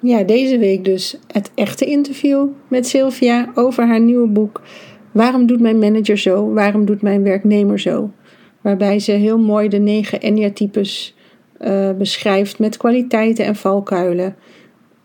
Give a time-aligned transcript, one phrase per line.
[0.00, 4.60] Ja, deze week dus het echte interview met Sylvia over haar nieuwe boek
[5.12, 6.52] Waarom doet mijn manager zo?
[6.52, 8.10] Waarom doet mijn werknemer zo?
[8.60, 11.16] Waarbij ze heel mooi de negen Enya-types
[11.60, 14.36] uh, beschrijft met kwaliteiten en valkuilen.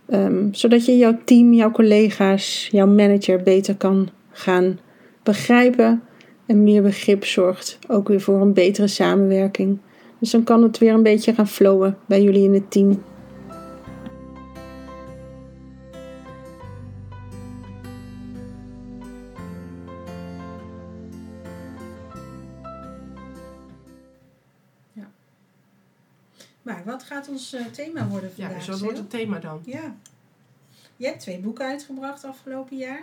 [0.09, 4.79] Um, zodat je jouw team, jouw collega's, jouw manager beter kan gaan
[5.23, 6.01] begrijpen.
[6.45, 9.77] En meer begrip zorgt ook weer voor een betere samenwerking.
[10.19, 13.03] Dus dan kan het weer een beetje gaan flowen bij jullie in het team.
[27.26, 28.52] Gaat ons uh, thema worden vandaag?
[28.52, 29.62] Ja, dus wat wordt het thema dan?
[29.66, 29.95] Ja.
[30.95, 33.02] Je hebt twee boeken uitgebracht afgelopen jaar.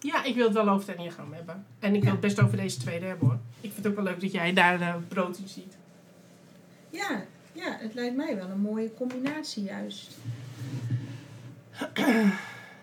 [0.00, 1.66] Ja, ik wil het wel over het Enneagram hebben.
[1.78, 3.38] En ik wil het best over deze tweede hebben hoor.
[3.60, 5.76] Ik vind het ook wel leuk dat jij daar uh, brood in ziet.
[6.90, 10.16] Ja, ja, het lijkt mij wel een mooie combinatie juist.
[11.94, 12.28] nou,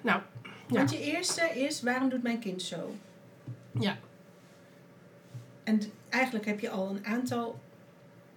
[0.02, 0.24] ja.
[0.68, 2.96] Want je eerste is, waarom doet mijn kind zo?
[3.80, 3.98] Ja.
[5.64, 7.60] En eigenlijk heb je al een aantal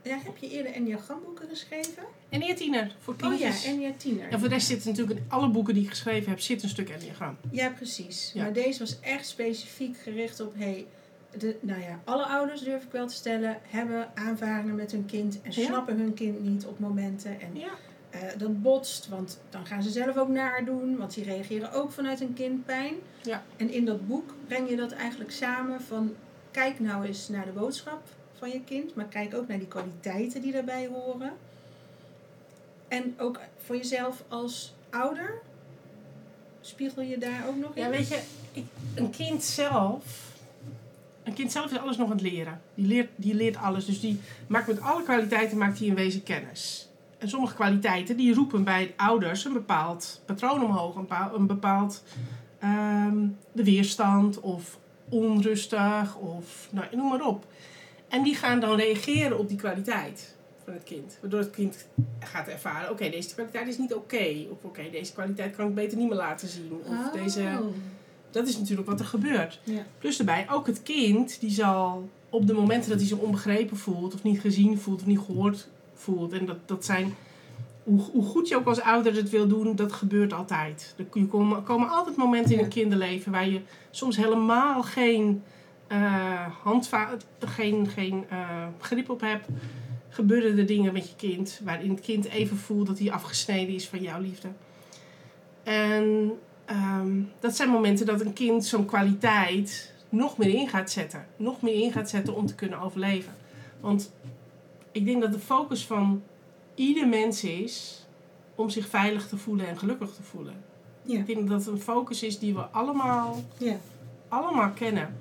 [0.08, 2.02] ja, heb je eerder Enneagramboeken geschreven?
[2.28, 3.66] Enneaga Tiener, voor kindjes.
[3.66, 4.28] Oh ja, Tiener.
[4.28, 6.68] En voor de rest zit natuurlijk in alle boeken die ik geschreven heb, zit een
[6.68, 7.36] stuk Enneagram.
[7.50, 8.32] Ja, precies.
[8.36, 10.86] Maar deze was echt specifiek gericht op, hey,
[11.36, 15.42] de, nou ja, alle ouders durf ik wel te stellen, hebben aanvaringen met hun kind
[15.42, 17.40] en snappen hun kind niet op momenten.
[17.40, 17.70] En ja.
[18.14, 21.92] Uh, dat botst, want dan gaan ze zelf ook naar doen, want die reageren ook
[21.92, 22.94] vanuit een kindpijn.
[23.22, 23.42] Ja.
[23.56, 26.14] En in dat boek breng je dat eigenlijk samen van,
[26.50, 28.02] kijk nou eens naar de boodschap
[28.38, 31.32] van je kind, maar kijk ook naar die kwaliteiten die daarbij horen.
[32.88, 35.40] En ook voor jezelf als ouder,
[36.60, 37.82] spiegel je daar ook nog in?
[37.82, 38.20] Ja, weet je,
[38.94, 40.04] een kind zelf.
[41.22, 42.60] Een kind zelf is alles nog aan het leren.
[42.74, 43.84] Die leert, die leert alles.
[43.84, 46.88] Dus die maakt met alle kwaliteiten maakt hij in wezen kennis.
[47.18, 50.94] En sommige kwaliteiten die roepen bij ouders een bepaald patroon omhoog.
[50.94, 52.02] Een bepaald, een bepaald
[52.64, 54.78] um, de weerstand of
[55.08, 57.46] onrustig of nou, noem maar op.
[58.08, 61.18] En die gaan dan reageren op die kwaliteit van het kind.
[61.20, 61.86] Waardoor het kind
[62.20, 64.46] gaat ervaren, oké, deze kwaliteit is niet oké.
[64.50, 66.72] Of oké, deze kwaliteit kan ik beter niet meer laten zien.
[66.72, 67.12] Of oh.
[67.12, 67.60] deze...
[68.30, 69.60] Dat is natuurlijk wat er gebeurt.
[69.64, 69.86] Ja.
[69.98, 74.14] Plus daarbij, ook het kind, die zal op de momenten dat hij zich onbegrepen voelt,
[74.14, 76.32] of niet gezien voelt, of niet gehoord voelt.
[76.32, 77.14] En dat, dat zijn,
[77.82, 80.94] hoe, hoe goed je ook als ouder het wil doen, dat gebeurt altijd.
[80.96, 85.42] Er komen, komen altijd momenten in een kinderleven waar je soms helemaal geen
[85.92, 86.46] uh,
[87.38, 89.46] geen, geen uh, grip op hebt,
[90.08, 93.88] gebeuren er dingen met je kind waarin het kind even voelt dat hij afgesneden is
[93.88, 94.48] van jouw liefde.
[95.62, 96.32] En
[96.70, 101.26] um, dat zijn momenten dat een kind zo'n kwaliteit nog meer in gaat zetten.
[101.36, 103.32] Nog meer in gaat zetten om te kunnen overleven.
[103.80, 104.12] Want
[104.92, 106.22] ik denk dat de focus van
[106.74, 108.06] ieder mens is
[108.54, 110.54] om zich veilig te voelen en gelukkig te voelen.
[111.02, 111.18] Ja.
[111.18, 113.76] Ik denk dat het een focus is die we allemaal, ja.
[114.28, 115.16] allemaal kennen.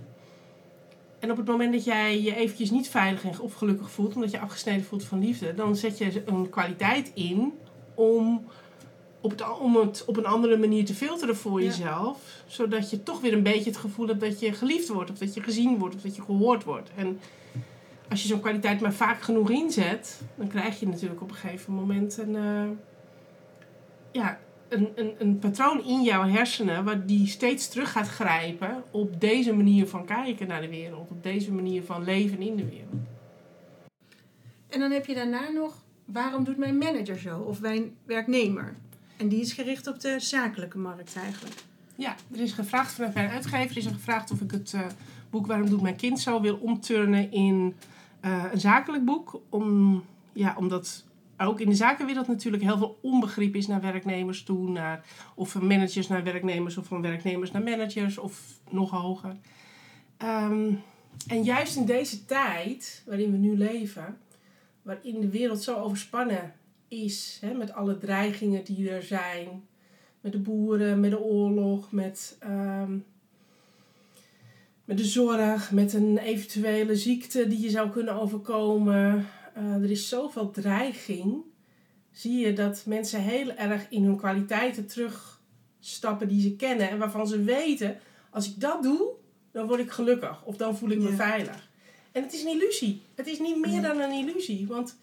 [1.28, 4.40] En op het moment dat jij je eventjes niet veilig of gelukkig voelt, omdat je
[4.40, 7.54] afgesneden voelt van liefde, dan zet je een kwaliteit in
[7.94, 8.46] om,
[9.22, 12.44] op het, om het op een andere manier te filteren voor jezelf.
[12.46, 15.34] Zodat je toch weer een beetje het gevoel hebt dat je geliefd wordt, of dat
[15.34, 16.90] je gezien wordt, of dat je gehoord wordt.
[16.96, 17.20] En
[18.10, 21.74] als je zo'n kwaliteit maar vaak genoeg inzet, dan krijg je natuurlijk op een gegeven
[21.74, 22.36] moment een.
[22.36, 22.70] Uh,
[24.12, 24.40] ja,
[24.70, 29.54] een, een, een patroon in jouw hersenen waar die steeds terug gaat grijpen op deze
[29.54, 33.02] manier van kijken naar de wereld, op deze manier van leven in de wereld.
[34.70, 38.76] En dan heb je daarna nog, waarom doet mijn manager zo of mijn werknemer?
[39.18, 41.56] En die is gericht op de zakelijke markt eigenlijk.
[41.96, 44.82] Ja, er is gevraagd vanuit mijn uitgever is er gevraagd of ik het uh,
[45.30, 47.76] boek Waarom doet mijn kind zo wil omturnen in
[48.20, 49.42] eh, een zakelijk boek.
[49.50, 50.04] Om,
[50.34, 51.06] ja, omdat
[51.38, 54.70] ook in de zakenwereld natuurlijk heel veel onbegrip is naar werknemers toe.
[54.70, 55.06] Naar,
[55.36, 59.36] of van managers naar werknemers of van werknemers naar managers of nog hoger.
[60.18, 60.74] Ehm,
[61.28, 64.18] en juist in deze tijd waarin we nu leven,
[64.82, 66.54] waarin de wereld zo overspannen
[66.88, 69.48] is, hè, met alle dreigingen die er zijn,
[70.22, 72.98] met de boeren, met de oorlog, met, ehm,
[74.86, 79.28] met de zorg, met een eventuele ziekte die je zou kunnen overkomen.
[79.58, 81.44] Uh, er is zoveel dreiging.
[82.12, 87.28] Zie je dat mensen heel erg in hun kwaliteiten terugstappen die ze kennen en waarvan
[87.28, 88.00] ze weten:
[88.30, 89.10] als ik dat doe,
[89.52, 91.70] dan word ik gelukkig of dan voel ik me veilig.
[92.12, 93.02] En het is een illusie.
[93.16, 94.68] Het is niet meer dan een illusie.
[94.68, 94.98] Want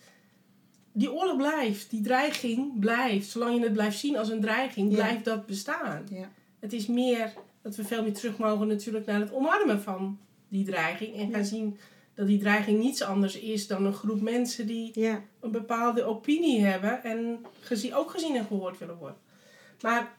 [0.92, 3.28] die oorlog blijft, die dreiging blijft.
[3.28, 6.06] Zolang je het blijft zien als een dreiging, blijft dat bestaan.
[6.10, 6.30] Ja.
[6.58, 10.18] Het is meer dat we veel meer terug mogen natuurlijk naar het omarmen van
[10.48, 11.16] die dreiging.
[11.16, 11.76] En gaan zien
[12.14, 15.08] dat die dreiging niets anders is dan een groep mensen die
[15.40, 17.02] een bepaalde opinie hebben.
[17.02, 19.18] En gezien, ook gezien en gehoord willen worden.
[19.80, 20.12] Maar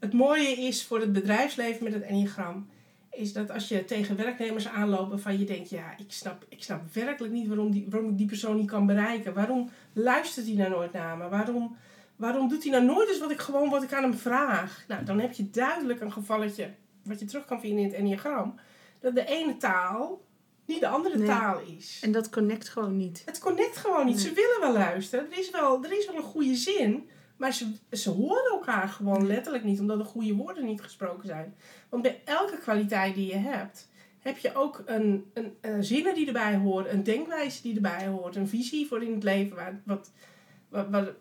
[0.00, 2.68] het mooie is voor het bedrijfsleven met het enneagram
[3.16, 6.94] is dat als je tegen werknemers aanloopt van je denkt, ja, ik snap, ik snap
[6.94, 9.34] werkelijk niet waarom, die, waarom ik die persoon niet kan bereiken.
[9.34, 11.28] Waarom luistert hij nou nooit naar me?
[11.28, 11.76] Waarom,
[12.16, 14.84] waarom doet hij nou nooit eens wat ik gewoon wat ik aan hem vraag?
[14.88, 16.70] Nou, dan heb je duidelijk een gevalletje
[17.02, 18.54] wat je terug kan vinden in het enneagram.
[19.00, 20.22] Dat de ene taal
[20.66, 22.00] niet de andere taal is.
[22.02, 23.22] En dat connect gewoon niet.
[23.24, 24.20] Het connect gewoon niet.
[24.20, 25.32] Ze willen wel luisteren.
[25.32, 27.08] Er is wel, er is wel een goede zin.
[27.36, 31.54] Maar ze, ze horen elkaar gewoon letterlijk niet, omdat de goede woorden niet gesproken zijn.
[31.88, 33.88] Want bij elke kwaliteit die je hebt,
[34.18, 38.36] heb je ook een, een, een zinnen die erbij horen, een denkwijze die erbij hoort,
[38.36, 40.10] een visie voor in het leven waar, wat,
[40.68, 41.12] wat, wat,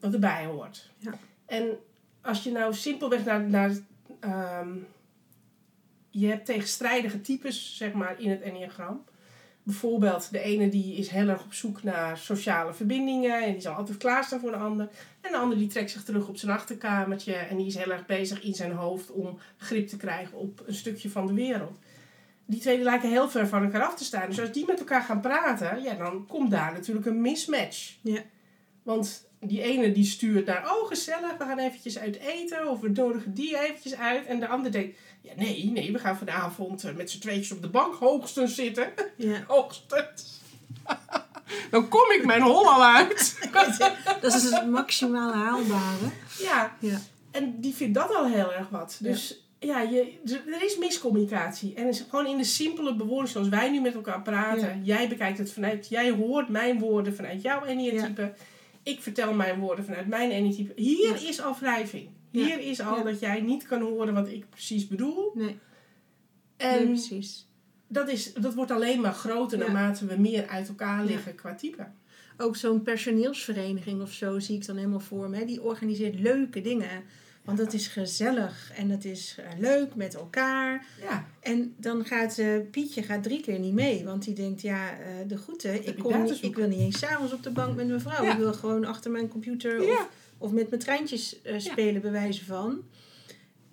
[0.00, 0.90] wat erbij hoort.
[0.96, 1.12] Ja.
[1.46, 1.78] En
[2.20, 3.70] als je nou simpelweg naar, naar
[4.60, 4.86] um,
[6.10, 9.04] je hebt tegenstrijdige types, zeg maar, in het enneagram.
[9.62, 13.74] Bijvoorbeeld, de ene die is heel erg op zoek naar sociale verbindingen en die zal
[13.74, 14.88] altijd klaarstaan voor de ander.
[15.20, 18.06] En de ander die trekt zich terug op zijn achterkamertje en die is heel erg
[18.06, 21.78] bezig in zijn hoofd om grip te krijgen op een stukje van de wereld.
[22.46, 24.28] Die twee lijken heel ver van elkaar af te staan.
[24.28, 27.96] Dus als die met elkaar gaan praten, ja, dan komt daar natuurlijk een mismatch.
[28.00, 28.22] Ja.
[28.82, 32.88] Want die ene die stuurt naar, oh gezellig, we gaan eventjes uit eten of we
[32.88, 34.26] nodigen die eventjes uit.
[34.26, 37.62] En de ander denkt, ja nee, nee, we gaan vanavond eh, met z'n tweetjes op
[37.62, 38.92] de bank hoogstens zitten.
[39.16, 39.44] Ja.
[39.48, 40.40] hoogstens.
[41.70, 43.38] Dan kom ik mijn hol al uit.
[44.20, 46.10] dat is het maximale haalbare.
[46.38, 46.76] Ja.
[46.80, 47.00] ja.
[47.30, 48.98] En die vindt dat al heel erg wat.
[49.00, 51.74] Dus ja, je, er is miscommunicatie.
[51.74, 54.84] En is gewoon in de simpele bewoording zoals wij nu met elkaar praten.
[54.84, 58.22] Jij bekijkt het vanuit, jij hoort mijn woorden vanuit jouw enneatype.
[58.22, 58.32] Ja.
[58.82, 60.72] Ik vertel mijn woorden vanuit mijn enneatype.
[60.76, 62.08] Hier is al wrijving.
[62.30, 65.32] Hier is al dat jij niet kan horen wat ik precies bedoel.
[65.34, 65.58] Nee.
[66.56, 67.46] En precies.
[67.86, 71.86] Dat, is, dat wordt alleen maar groter naarmate we meer uit elkaar liggen qua type.
[72.36, 75.44] Ook zo'n personeelsvereniging of zo zie ik dan helemaal voor me.
[75.44, 77.04] Die organiseert leuke dingen.
[77.44, 80.86] Want dat is gezellig en het is eh, leuk met elkaar.
[81.00, 81.26] Ja.
[81.40, 84.04] En dan gaat uh, Pietje gaat drie keer niet mee.
[84.04, 85.86] Want die denkt, ja, uh, de groeten.
[85.86, 88.24] Ik, kom niet, ik wil niet eens s'avonds op de bank met mijn vrouw.
[88.24, 90.08] Ik wil gewoon achter mijn computer of,
[90.38, 92.00] of met mijn treintjes spelen, ja.
[92.00, 92.84] bij wijze van.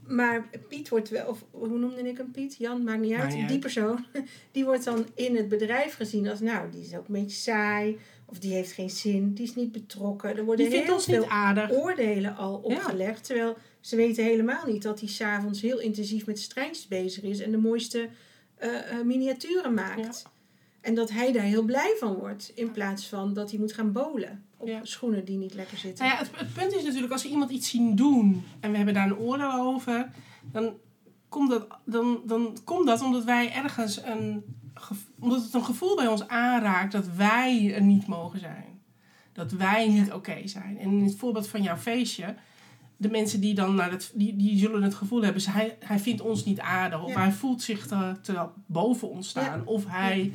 [0.08, 2.56] Maar Piet wordt wel, of hoe noemde ik hem Piet?
[2.56, 3.48] Jan, maakt niet uit.
[3.48, 4.06] die persoon,
[4.52, 7.98] die wordt dan in het bedrijf gezien als, nou, die is ook een beetje saai.
[8.30, 10.38] Of die heeft geen zin, die is niet betrokken.
[10.38, 11.28] Er worden die heel veel
[11.72, 13.24] oordelen al opgelegd.
[13.24, 17.40] Terwijl ze weten helemaal niet dat hij s'avonds heel intensief met strijntjes bezig is.
[17.40, 18.10] En de mooiste
[18.64, 20.22] uh, uh, miniaturen maakt.
[20.24, 20.32] Ja.
[20.82, 22.52] En dat hij daar heel blij van wordt.
[22.56, 24.80] In plaats van dat hij moet gaan bolen op ja.
[24.84, 26.06] schoenen die niet lekker zitten.
[26.06, 28.78] Nou ja, het, het, punt is natuurlijk, als we iemand iets zien doen en we
[28.78, 30.10] hebben daar een oordeel over,
[30.52, 30.74] dan
[31.30, 34.44] komt dat, dan, dan komt dat omdat wij ergens een.
[35.20, 38.80] Omdat het een gevoel bij ons aanraakt dat wij er niet mogen zijn.
[39.34, 40.78] Dat wij niet oké okay zijn.
[40.80, 42.36] En in het voorbeeld van jouw feestje,
[42.98, 46.22] de mensen die dan naar het, die, die zullen het gevoel hebben, hij, hij vindt
[46.22, 47.04] ons niet aardig.
[47.04, 47.20] Of ja.
[47.20, 49.66] hij voelt zich te, te boven ons staan.
[49.66, 50.34] Of hij.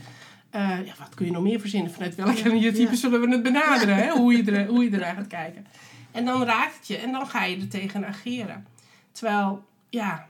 [0.54, 1.92] Uh, ja, wat kun je nog meer verzinnen?
[1.92, 2.72] Vanuit welke ja.
[2.72, 3.96] type zullen we het benaderen?
[3.96, 4.10] Hè?
[4.10, 5.66] Hoe, je er, hoe je eruit gaat kijken.
[6.10, 8.66] En dan raakt het je en dan ga je er tegen ageren.
[9.12, 10.26] Terwijl, ja,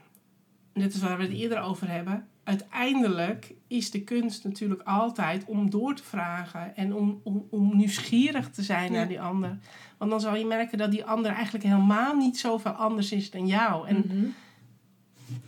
[0.73, 5.69] net als waar we het eerder over hebben, uiteindelijk is de kunst natuurlijk altijd om
[5.69, 9.57] door te vragen en om, om, om nieuwsgierig te zijn naar die ander.
[9.97, 13.47] Want dan zal je merken dat die ander eigenlijk helemaal niet zoveel anders is dan
[13.47, 13.87] jou.
[13.87, 14.33] En mm-hmm.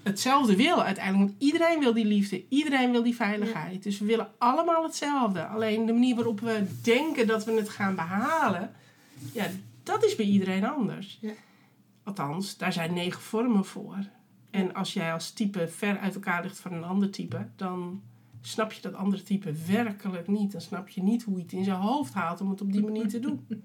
[0.03, 1.29] hetzelfde wil uiteindelijk.
[1.29, 3.73] Want iedereen wil die liefde, iedereen wil die veiligheid.
[3.73, 3.79] Ja.
[3.79, 5.45] Dus we willen allemaal hetzelfde.
[5.45, 8.71] Alleen de manier waarop we denken dat we het gaan behalen,
[9.33, 9.47] ja,
[9.83, 11.17] dat is bij iedereen anders.
[11.21, 11.31] Ja.
[12.03, 13.97] Althans, daar zijn negen vormen voor.
[14.55, 18.01] En als jij als type ver uit elkaar ligt van een ander type, dan
[18.41, 20.51] snap je dat andere type werkelijk niet.
[20.51, 22.83] Dan snap je niet hoe hij het in zijn hoofd haalt om het op die
[22.83, 23.47] manier te doen.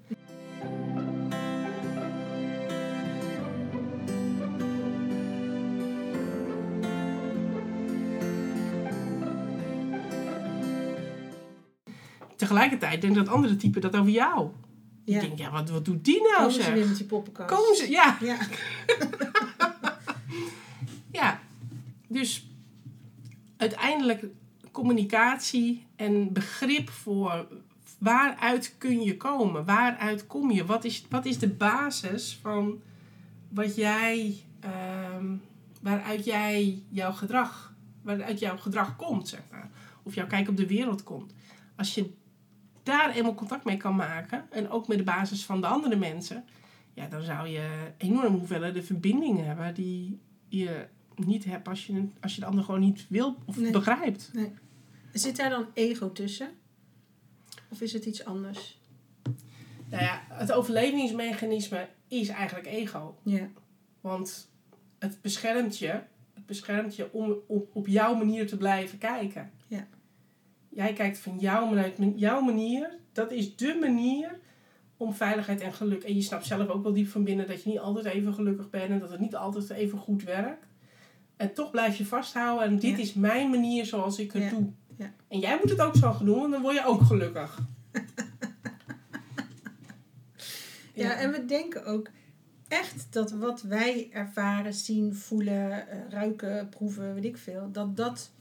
[12.35, 14.49] Tegelijkertijd denkt dat andere type dat over jou.
[15.05, 15.15] Ja.
[15.15, 16.73] Ik denk, ja, wat, wat doet die nou Komen ze zeg?
[16.73, 17.55] weer met die poppenkast.
[17.55, 17.89] Komen ze.
[17.89, 18.17] Ja,
[22.11, 22.47] dus
[23.57, 24.25] uiteindelijk
[24.71, 27.47] communicatie en begrip voor
[27.97, 32.81] waaruit kun je komen, waaruit kom je, wat is, wat is de basis van
[33.49, 35.35] wat jij, ehm,
[35.81, 39.69] waaruit jij jouw gedrag, waaruit jouw gedrag komt, zeg maar,
[40.03, 41.33] of jouw kijk op de wereld komt.
[41.75, 42.13] Als je
[42.83, 46.45] daar eenmaal contact mee kan maken en ook met de basis van de andere mensen,
[46.93, 50.87] ja, dan zou je enorm hoeveelheden verbindingen hebben die je
[51.25, 53.71] niet hebt als je, als je de ander gewoon niet wil of Nee.
[53.71, 54.31] begrijpt.
[55.13, 56.49] Zit daar dan ego tussen?
[57.69, 58.79] Of is het iets anders?
[59.89, 63.17] Nou ja, het overlevingsmechanisme is eigenlijk ego.
[63.23, 63.47] Ja.
[64.01, 64.49] Want
[64.99, 65.91] het beschermt je,
[66.33, 69.51] het beschermt je om op, op jouw manier te blijven kijken.
[69.67, 69.87] Ja.
[70.69, 72.97] Jij kijkt van jouw, vanuit jouw manier.
[73.11, 74.39] Dat is dé manier
[74.97, 76.03] om veiligheid en geluk.
[76.03, 78.69] En je snapt zelf ook wel diep van binnen dat je niet altijd even gelukkig
[78.69, 80.65] bent en dat het niet altijd even goed werkt.
[81.41, 82.97] En toch blijf je vasthouden en dit Ja.
[82.97, 84.49] is mijn manier zoals ik het Ja.
[84.49, 84.69] doe.
[84.97, 85.13] Ja.
[85.27, 87.59] En jij moet het ook zo gaan doen, want dan word je ook gelukkig.
[90.93, 92.09] Ja, en we denken ook
[92.67, 98.31] echt dat wat wij ervaren, zien, voelen, eh, ruiken, proeven, weet ik veel, dat dat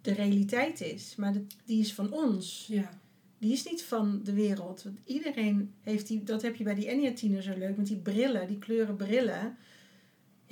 [0.00, 1.14] de realiteit is.
[1.16, 1.32] Maar
[1.64, 2.66] die is van ons.
[2.68, 3.00] ja.
[3.38, 4.82] Die is niet van de wereld.
[4.82, 8.46] Want iedereen heeft die, dat heb je bij die Enya-tiener zo leuk, met die brillen,
[8.46, 9.56] die kleuren brillen.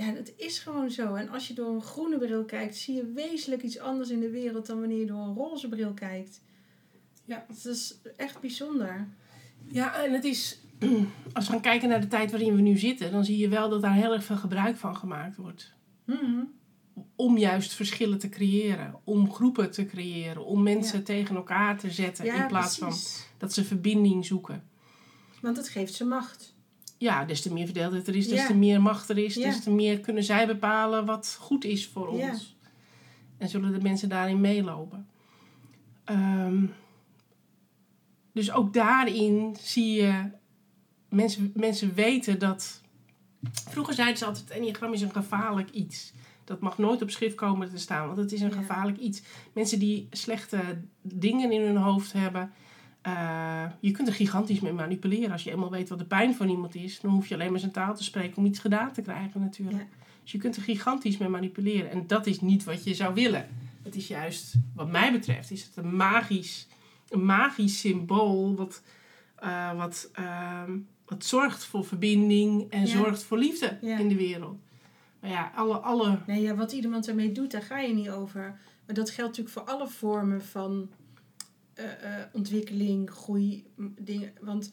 [0.01, 1.15] Ja, dat is gewoon zo.
[1.15, 4.31] En als je door een groene bril kijkt, zie je wezenlijk iets anders in de
[4.31, 6.41] wereld dan wanneer je door een roze bril kijkt.
[7.25, 7.45] Ja.
[7.49, 9.09] Dat is echt bijzonder.
[9.69, 10.61] Ja, en het is,
[11.33, 13.69] als we gaan kijken naar de tijd waarin we nu zitten, dan zie je wel
[13.69, 15.73] dat daar heel erg veel gebruik van gemaakt wordt.
[16.05, 16.45] Mhm.
[17.17, 21.05] Om juist verschillen te creëren, om groepen te creëren, om mensen Ja.
[21.05, 22.93] tegen elkaar te zetten in plaats van
[23.39, 24.69] dat ze verbinding zoeken.
[25.41, 26.55] Want het geeft ze macht.
[27.01, 28.47] Ja, des te meer verdeeldheid er is, des Ja.
[28.47, 29.45] te meer macht er is, Ja.
[29.51, 32.31] des te meer kunnen zij bepalen wat goed is voor Ja.
[32.31, 32.57] ons.
[33.39, 35.07] En zullen de mensen daarin meelopen.
[36.05, 36.65] Ehm,
[38.33, 40.31] dus ook daarin zie je,
[41.09, 42.81] mensen, mensen weten dat.
[43.69, 46.13] Vroeger zeiden ze altijd: het enneagram is een gevaarlijk iets.
[46.45, 49.23] Dat mag nooit op schrift komen te staan, want het is een gevaarlijk iets.
[49.53, 50.61] Mensen die slechte
[51.03, 52.53] dingen in hun hoofd hebben,
[53.03, 55.33] eh, je kunt er gigantisch mee manipuleren.
[55.33, 57.61] Als je eenmaal weet wat de pijn van iemand is, dan hoef je alleen maar
[57.61, 59.79] zijn taal te spreken om iets gedaan te krijgen natuurlijk.
[59.79, 59.87] Ja.
[60.23, 61.91] Dus je kunt er gigantisch mee manipuleren.
[61.91, 63.49] En dat is niet wat je zou willen.
[63.83, 66.67] Het is juist, wat mij betreft, is het een magisch,
[67.09, 68.83] een magisch symbool wat,
[69.37, 72.87] eh, wat, ehm, wat zorgt voor verbinding en Ja.
[72.87, 73.99] zorgt voor liefde Ja.
[73.99, 74.59] in de wereld.
[75.21, 78.59] Maar ja, alle, alle Nee, ja, wat iemand ermee doet, daar ga je niet over.
[78.87, 80.89] Maar dat geldt natuurlijk voor alle vormen van
[81.81, 83.65] eh, eh, ontwikkeling, groei,
[83.99, 84.33] dingen.
[84.41, 84.71] Want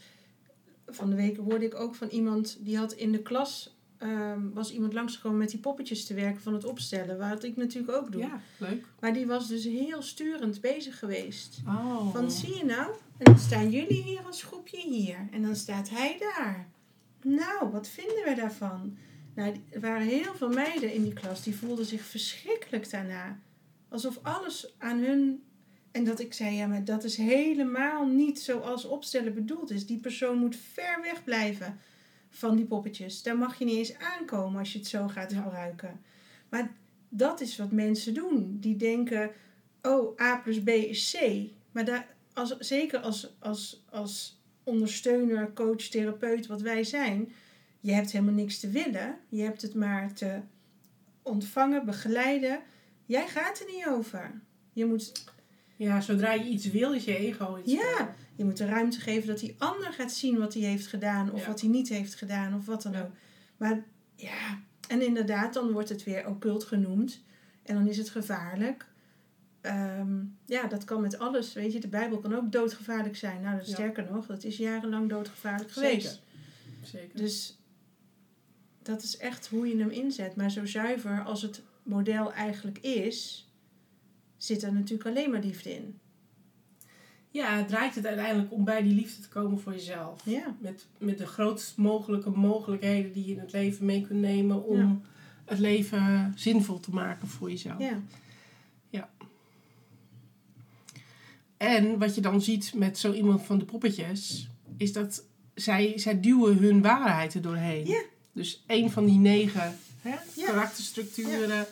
[0.87, 3.75] van de week hoorde ik ook van iemand die had in de klas.
[3.97, 7.17] ehm, was iemand langsgekomen met die poppetjes te werken van het opstellen.
[7.29, 8.21] Wat ik natuurlijk ook doe.
[8.21, 8.85] ja, leuk.
[8.99, 11.59] Maar die was dus heel sturend bezig geweest.
[11.67, 12.11] Oh.
[12.11, 12.91] Van zie je nou?
[13.17, 15.27] En dan staan jullie hier als groepje hier.
[15.31, 16.67] En dan staat hij daar.
[17.23, 18.97] Nou, wat vinden we daarvan?
[19.35, 23.39] Nou, er waren heel veel meiden in die klas die voelden zich verschrikkelijk daarna.
[23.89, 25.43] Alsof alles aan hun.
[25.97, 29.85] En dat ik zei, ja, maar dat is helemaal niet zoals opstellen bedoeld is.
[29.85, 31.79] Die persoon moet ver weg blijven
[32.29, 33.23] van die poppetjes.
[33.23, 36.01] Daar mag je niet eens aankomen als je het zo gaat gebruiken.
[36.49, 36.71] Maar
[37.09, 38.57] dat is wat mensen doen.
[38.59, 39.31] Die denken,
[39.81, 41.41] oh, A plus B is C.
[41.71, 47.31] Maar daar, als, zeker als, als, als ondersteuner, coach, therapeut, wat wij zijn,
[47.79, 49.17] je hebt helemaal niks te willen.
[49.29, 50.39] Je hebt het maar te
[51.21, 52.59] ontvangen, begeleiden.
[53.05, 54.41] Jij gaat er niet over.
[54.73, 55.11] Je moet,
[55.77, 57.71] Ja, zodra je iets wil, is je ego iets.
[57.71, 61.31] ja, je moet de ruimte geven dat die ander gaat zien wat hij heeft gedaan
[61.31, 61.47] of Ja.
[61.47, 63.09] wat hij niet heeft gedaan of wat dan ook.
[63.57, 63.83] Maar
[64.15, 67.21] ja, en inderdaad, dan wordt het weer occult genoemd
[67.63, 68.85] en dan is het gevaarlijk.
[69.61, 70.15] Ehm,
[70.45, 71.53] ja, dat kan met alles.
[71.53, 73.41] Weet je, de Bijbel kan ook doodgevaarlijk zijn.
[73.41, 73.63] Nou, Ja.
[73.63, 75.89] sterker nog, dat is jarenlang doodgevaarlijk Zeker.
[75.89, 76.21] geweest.
[76.83, 77.17] Zeker.
[77.19, 77.57] Dus
[78.81, 80.35] dat is echt hoe je hem inzet.
[80.35, 83.49] Maar zo zuiver als het model eigenlijk is,
[84.37, 85.99] zit er natuurlijk alleen maar liefde in.
[87.31, 90.21] Ja, het draait het uiteindelijk om bij die liefde te komen voor jezelf.
[90.25, 94.65] Ja, Met, met de grootst mogelijke mogelijkheden die je in het leven mee kunt nemen
[94.65, 94.99] om Ja.
[95.45, 97.79] het leven zinvol te maken voor jezelf.
[97.79, 98.01] ja.
[98.89, 99.09] Ja.
[101.57, 106.19] En wat je dan ziet met zo iemand van de poppetjes, is dat zij, zij
[106.19, 107.85] duwen hun waarheid er doorheen.
[107.87, 108.01] Ja.
[108.31, 110.15] Dus een van die negen hè,
[110.45, 111.65] karakterstructuren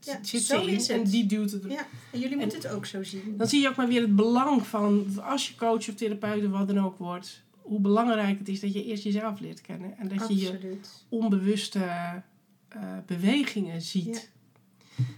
[0.00, 2.68] Ja, zit zo ze in is en die duwt het Ja, en jullie moeten het
[2.68, 3.34] ook zo zien.
[3.36, 6.44] dan zie je ook maar weer het belang van, dat als je coach of therapeut
[6.44, 9.98] of wat dan ook wordt, hoe belangrijk het is dat je eerst jezelf leert kennen.
[9.98, 10.76] En dat je je
[11.08, 11.84] onbewuste
[12.68, 14.30] eh, bewegingen ziet.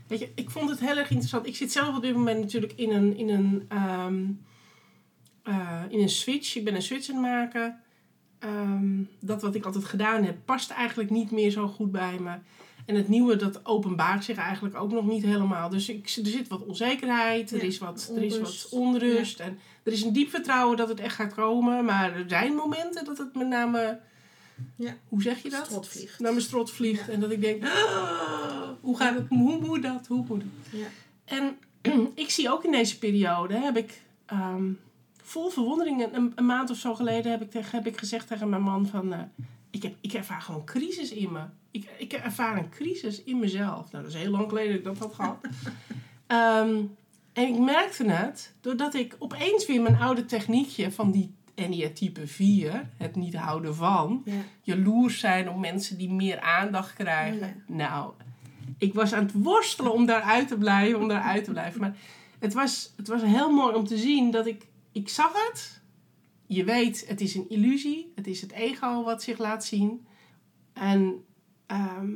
[0.07, 1.47] Weet je, ik vond het heel erg interessant.
[1.47, 4.25] Ik zit zelf op dit moment natuurlijk in een, in een, ehm,
[5.43, 6.57] eh, in een switch.
[6.57, 7.81] Ik ben een switch aan het maken.
[8.39, 12.39] Ehm, dat wat ik altijd gedaan heb, past eigenlijk niet meer zo goed bij me.
[12.87, 15.69] En het nieuwe, dat openbaart zich eigenlijk ook nog niet helemaal.
[15.69, 18.73] Dus ik, er zit wat onzekerheid, er, Ja, is wat, er is wat onrust.
[18.73, 19.41] onrust.
[19.41, 21.85] En er is een diep vertrouwen dat het echt gaat komen.
[21.85, 23.99] Maar er zijn momenten dat het met name...
[24.77, 24.95] Ja.
[25.09, 25.67] Hoe zeg je dat?
[25.67, 26.19] Strot vliegt.
[26.21, 27.09] Naar mijn strot vliegt.
[27.09, 29.29] En dat ik denk, "Ah, hoe gaat het?
[29.29, 30.07] Hoe moet dat?
[30.07, 30.43] Hoe moet?
[30.71, 30.87] Ja.
[31.25, 31.57] En
[32.15, 34.65] ik zie ook in deze periode, heb ik ehm,
[35.23, 38.49] vol verwondering, een, een maand of zo geleden heb ik, tegen, heb ik gezegd tegen
[38.49, 39.21] mijn man van, eh,
[39.77, 41.41] ik, heb, ik ervaar gewoon crisis in me.
[41.71, 43.91] Ik, ik ervaar een crisis in mezelf.
[43.91, 45.39] Nou, dat is heel lang geleden dat ik dat had gehad.
[46.27, 46.83] Ehm,
[47.33, 52.27] en ik merkte het doordat ik opeens weer mijn oude techniekje van die Enia type
[52.27, 54.33] 4, het niet houden van, Ja.
[54.63, 57.65] jaloers zijn op mensen die meer aandacht krijgen.
[57.69, 57.75] Ja.
[57.75, 58.13] Nou,
[58.79, 61.81] ik was aan het worstelen om daaruit te blijven, om daaruit te blijven.
[61.81, 61.97] Maar
[62.39, 65.81] het was, het was heel mooi om te zien dat ik, ik zag het.
[66.47, 68.13] Je weet, het is een illusie.
[68.15, 70.07] Het is het ego wat zich laat zien.
[70.73, 71.25] En
[71.67, 72.11] ehm,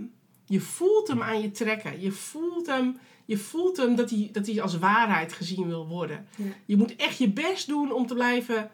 [0.44, 2.00] je voelt hem aan je trekken.
[2.00, 6.26] Je voelt hem, je voelt hem dat, hij, dat hij als waarheid gezien wil worden.
[6.36, 6.44] Ja.
[6.64, 8.70] Je moet echt je best doen om te blijven,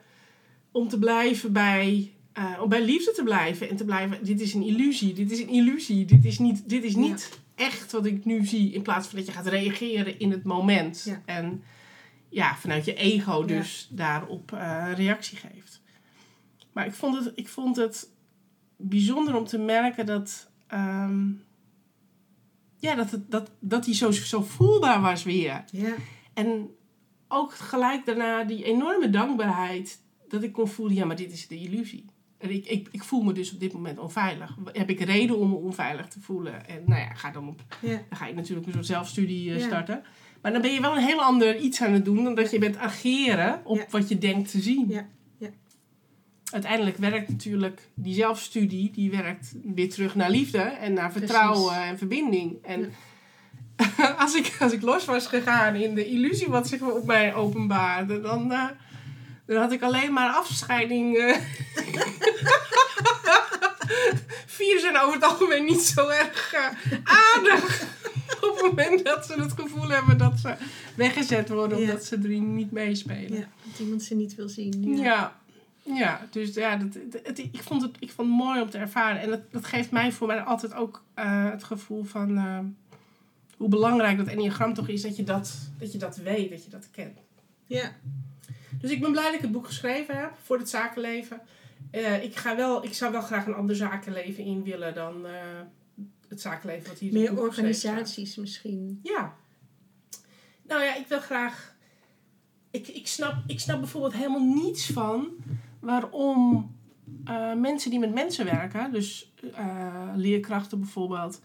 [0.71, 3.69] om te blijven bij, eh, om bij liefde te blijven.
[3.69, 6.05] En te blijven, dit is een illusie, dit is een illusie.
[6.05, 8.73] Dit is niet, dit is niet echt wat ik nu zie.
[8.73, 11.03] In plaats van dat je gaat reageren in het moment.
[11.05, 11.23] Ja.
[11.25, 11.63] En
[12.37, 13.47] ja, vanuit je ego Ja.
[13.47, 15.83] dus daarop eh, reactie geeft.
[16.73, 18.11] Maar ik vond het, ik vond het
[18.77, 20.51] bijzonder om te merken dat...
[20.67, 21.29] ehm,
[22.79, 25.65] ja, dat, het, dat, dat die zo, zo voelbaar was weer.
[25.71, 25.95] Ja.
[26.35, 26.71] En
[27.29, 30.01] ook gelijk daarna die enorme dankbaarheid.
[30.29, 32.05] Dat ik kon voelen, ja, maar dit is de illusie.
[32.39, 34.57] En ik, ik, ik voel me dus op dit moment onveilig.
[34.73, 36.69] Heb ik reden om me onveilig te voelen?
[36.69, 37.63] En nou ja, ga dan op.
[37.83, 38.03] Ja.
[38.09, 40.03] Dan ga je natuurlijk een soort zelfstudie eh, Ja.
[40.47, 42.59] Maar dan ben je wel een heel ander iets aan het doen dan dat je
[42.59, 43.85] bent ageren op Ja.
[43.91, 44.87] wat je denkt te zien.
[44.89, 45.07] Ja.
[45.39, 45.49] Ja.
[46.51, 51.91] Uiteindelijk werkt natuurlijk die zelfstudie, die werkt weer terug naar liefde en naar vertrouwen Precies.
[51.91, 52.65] en verbinding.
[52.65, 52.93] En
[54.19, 58.21] als, ik, als ik los was gegaan in de illusie wat zich op mij openbaarde,
[58.21, 58.65] dan, eh,
[59.47, 61.17] dan had ik alleen maar afscheiding.
[61.17, 61.37] eh.
[64.47, 66.65] Vier zijn over het algemeen niet zo erg eh,
[67.05, 67.85] aardig.
[68.51, 70.55] Op het moment dat ze het gevoel hebben dat ze
[70.97, 73.39] weggezet worden omdat ze er niet meespelen.
[73.39, 73.49] ja.
[73.71, 74.97] Dat iemand ze niet wil zien.
[74.97, 75.37] Ja.
[75.83, 76.21] ja.
[76.31, 79.21] dus ja, dat, het, het- ik, vond het, ik vond het mooi om te ervaren.
[79.21, 82.59] En dat, dat geeft mij voor mij altijd ook eh, het gevoel van eh,
[83.57, 85.03] hoe belangrijk dat enneagram toch is.
[85.03, 87.19] Dat je dat, dat je dat weet, dat je dat kent.
[87.67, 87.93] Ja.
[88.81, 91.41] Dus ik ben blij dat ik het boek geschreven heb voor het zakenleven.
[91.91, 95.27] Eh, ik, ga wel, ik zou wel graag een ander zakenleven in willen dan
[96.29, 97.39] het zakenleven wat hier Meer staat.
[97.39, 99.01] organisaties misschien.
[99.03, 99.37] Ja.
[100.63, 101.77] Nou ja, ik wil graag.
[102.71, 105.29] Ik, ik, snap, ik snap bijvoorbeeld helemaal niets van
[105.81, 106.71] waarom
[107.25, 111.41] eh, mensen die met mensen werken, dus eh, leerkrachten bijvoorbeeld,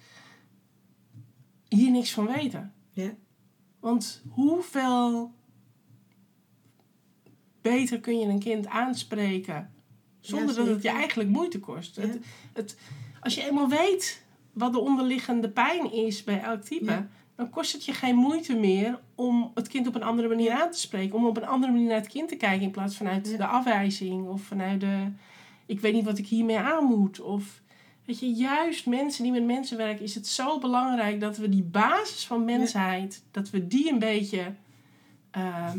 [1.68, 2.74] hier niks van weten.
[2.92, 3.14] Ja.
[3.80, 5.34] Want hoeveel
[7.62, 9.74] beter kun je een kind aanspreken
[10.20, 11.96] zonder Ja, dat het je eigenlijk moeite kost?
[11.96, 12.02] Ja.
[12.02, 12.20] Het,
[12.54, 12.78] het,
[13.20, 14.21] als je eenmaal weet
[14.54, 17.08] wat de onderliggende pijn is bij elk type, Ja.
[17.36, 20.72] dan kost het je geen moeite meer om het kind op een andere manier aan
[20.72, 21.16] te spreken.
[21.16, 23.38] Om op een andere manier naar het kind te kijken in plaats vanuit Ja.
[23.38, 25.08] de afwijzing of vanuit de
[25.66, 27.20] ik weet niet wat ik hiermee aan moet.
[27.22, 27.62] Of
[28.06, 31.64] weet je, juist mensen die met mensen werken, is het zo belangrijk dat we die
[31.64, 34.54] basis van mensheid, dat we die een beetje.
[35.32, 35.78] ehm,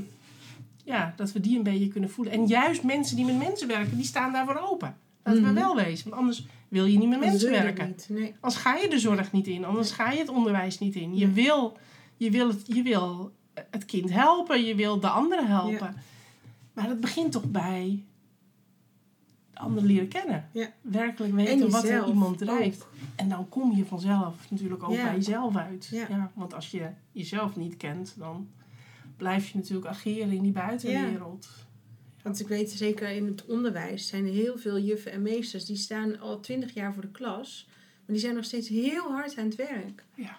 [0.85, 2.33] ja, dat we die een beetje kunnen voelen.
[2.35, 4.97] En juist mensen die met mensen werken, die staan daarvoor open.
[5.23, 5.55] Laten Mhm.
[5.55, 6.11] we wel wezen.
[6.11, 7.87] Want anders wil je niet met mensen dat werken.
[7.87, 8.07] Niet.
[8.11, 8.35] Nee.
[8.41, 9.65] Anders ga je de zorg niet in.
[9.65, 11.17] Anders ga je het onderwijs niet in.
[11.17, 11.77] Je, wil,
[12.17, 13.33] je, wil, het, je wil
[13.71, 14.65] het kind helpen.
[14.65, 15.95] Je wil de anderen helpen.
[16.73, 18.05] Maar het begint toch bij
[19.51, 20.49] de ander leren kennen.
[20.53, 20.73] Ja.
[20.81, 22.87] Werkelijk En weten wat er iemand drijft.
[23.17, 25.05] En dan kom je vanzelf natuurlijk ook Ja.
[25.05, 25.89] bij jezelf uit.
[25.91, 26.31] Ja.
[26.35, 28.49] want als je jezelf niet kent, dan
[29.17, 31.49] blijf je natuurlijk ageren in die buitenwereld.
[32.23, 35.77] Want ik weet zeker in het onderwijs zijn er heel veel juffen en meesters die
[35.77, 37.67] staan al twintig jaar voor de klas.
[37.69, 40.05] Maar die zijn nog steeds heel hard aan het werk.
[40.15, 40.39] Ja.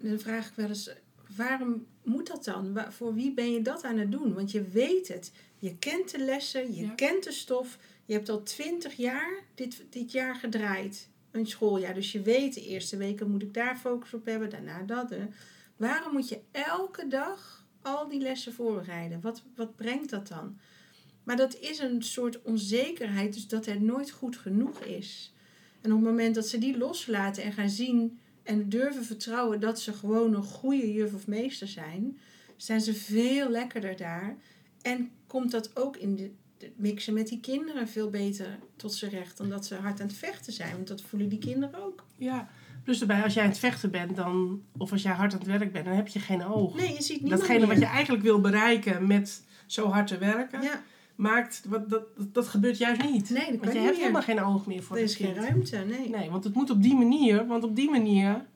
[0.00, 0.90] En dan vraag ik wel eens,
[1.36, 2.72] waarom moet dat dan?
[2.72, 4.34] Wa- voor wie ben je dat aan het doen?
[4.34, 5.32] Want je weet het.
[5.58, 6.90] Je kent de lessen, je Ja.
[6.94, 7.78] kent de stof.
[8.04, 11.08] Je hebt al twintig jaar dit, dit jaar gedraaid.
[11.30, 11.94] Een schooljaar.
[11.94, 15.10] Dus je weet, de eerste weken moet ik daar focus op hebben, daarna dat.
[15.10, 15.26] hè.
[15.76, 19.20] Waarom moet je elke dag al die lessen voorbereiden?
[19.20, 20.58] Wat, wat brengt dat dan?
[21.28, 25.32] Maar dat is een soort onzekerheid, dus dat het nooit goed genoeg is.
[25.80, 29.80] En op het moment dat ze die loslaten en gaan zien en durven vertrouwen dat
[29.80, 32.18] ze gewoon een goede juf of meester zijn,
[32.56, 34.36] zijn ze veel lekkerder daar.
[34.82, 39.06] En komt dat ook in de, de mixen met die kinderen veel beter tot z'n
[39.06, 40.72] recht dan dat ze hard aan het vechten zijn.
[40.72, 42.04] Want dat voelen die kinderen ook.
[42.16, 42.48] Ja.
[42.84, 45.48] Plus erbij, als jij aan het vechten bent, dan, of als jij hard aan het
[45.48, 46.74] werk bent, dan heb je geen oog.
[46.74, 50.62] Nee, je ziet niet Datgene wat je eigenlijk wil bereiken met zo hard te werken,
[50.62, 50.82] Ja,
[51.18, 53.30] maakt, wat, dat, dat, gebeurt juist niet.
[53.30, 54.00] nee, dat Want je hebt meer.
[54.00, 56.08] helemaal geen oog meer voor Er is geen ruimte, nee.
[56.08, 58.46] Nee, want het moet op die manier, want op die manier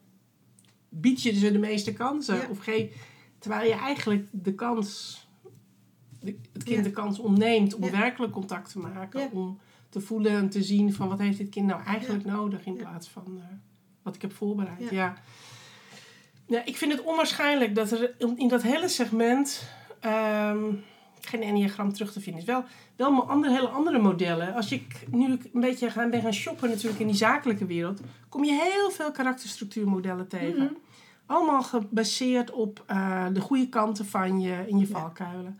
[0.88, 2.36] bied je ze de meeste kansen.
[2.36, 2.46] Ja.
[2.50, 2.94] Of geef,
[3.38, 5.20] terwijl je eigenlijk de kans,
[6.20, 6.82] de- het kind Ja.
[6.82, 7.90] de kans ontneemt om Ja.
[7.90, 9.30] werkelijk contact te maken.
[9.32, 12.76] Om te voelen en te zien van wat heeft dit kind nou eigenlijk nodig in
[12.76, 13.44] plaats van eh,
[14.02, 14.90] wat ik heb voorbereid.
[14.90, 15.14] Ja.
[16.46, 16.64] Ja.
[16.64, 19.68] Ik vind het onwaarschijnlijk dat er in in dat hele segment
[20.00, 20.64] ehm,
[21.26, 22.46] geen enneagram terug te vinden is.
[22.46, 22.64] Wel,
[22.96, 24.54] wel mo- andere, hele andere modellen.
[24.54, 28.44] Als ik nu een beetje gaan, ben gaan shoppen natuurlijk in die zakelijke wereld, kom
[28.44, 30.64] je heel veel karakterstructuurmodellen tegen.
[30.64, 30.72] Mhm.
[31.26, 34.98] Allemaal gebaseerd op eh, de goede kanten van je in je Ja.
[34.98, 35.58] valkuilen.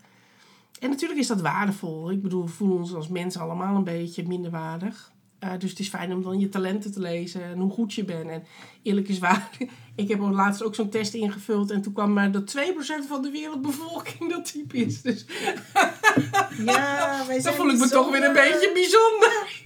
[0.81, 2.11] En natuurlijk is dat waardevol.
[2.11, 5.13] Ik bedoel, we voelen ons als mensen allemaal een beetje minderwaardig.
[5.43, 8.05] Eh, dus het is fijn om dan je talenten te lezen en hoe goed je
[8.05, 8.29] bent.
[8.31, 8.45] En
[8.83, 9.51] eerlijk is waar,
[9.95, 11.71] ik heb laatst ook zo'n test ingevuld.
[11.71, 15.03] En toen kwam maar dat 2% van de wereldbevolking dat type is.
[15.03, 15.25] Dus
[16.65, 19.61] Ja, wij dan zijn voel ik me toch weer een beetje bijzonder.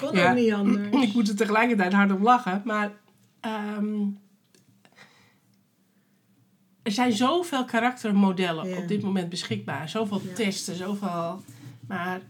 [0.00, 0.30] Kon Ja.
[0.30, 1.02] ook niet anders.
[1.02, 2.62] Ik moet er tegelijkertijd hard om lachen.
[2.64, 2.92] Maar
[3.40, 4.02] ehm,
[6.82, 8.76] er zijn zoveel karaktermodellen Ja.
[8.76, 9.88] op dit moment beschikbaar.
[9.88, 10.34] Zoveel Ja.
[10.34, 11.42] testen, zoveel...
[11.88, 12.20] Maar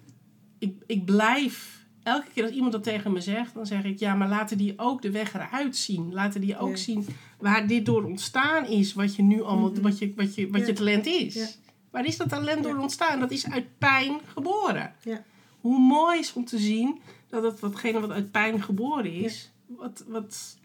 [0.58, 1.74] ik, ik blijf...
[2.06, 3.98] Elke keer als iemand dat tegen me zegt, dan zeg ik...
[3.98, 6.12] Ja, maar laten die ook de weg eruit zien.
[6.12, 6.76] Laten die ook Ja.
[6.76, 7.06] zien
[7.38, 8.94] waar dit door ontstaan is.
[8.94, 9.70] Wat je nu allemaal...
[9.70, 9.80] Mhm.
[9.80, 10.66] Wat, je, wat, je, wat Ja.
[10.66, 11.34] je talent is.
[11.34, 11.46] Ja.
[11.90, 13.20] Waar is dat talent door ontstaan?
[13.20, 14.94] Dat is uit pijn geboren.
[15.02, 15.24] Ja.
[15.60, 20.04] Hoe mooi is om te zien dat het watgene wat uit pijn geboren is, wat,
[20.08, 20.58] wat,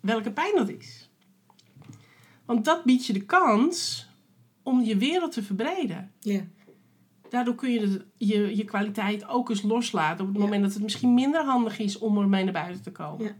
[0.00, 1.10] welke pijn dat is.
[2.44, 4.06] Want dat biedt je de kans
[4.62, 6.12] om je wereld te verbreden.
[6.20, 6.40] Ja.
[7.30, 10.42] Daardoor kun je de- je, je kwaliteit ook eens loslaten op het Ja.
[10.44, 13.24] moment dat het misschien minder handig is om ermee naar buiten te komen.
[13.26, 13.36] Ja.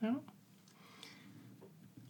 [0.00, 0.20] Ja.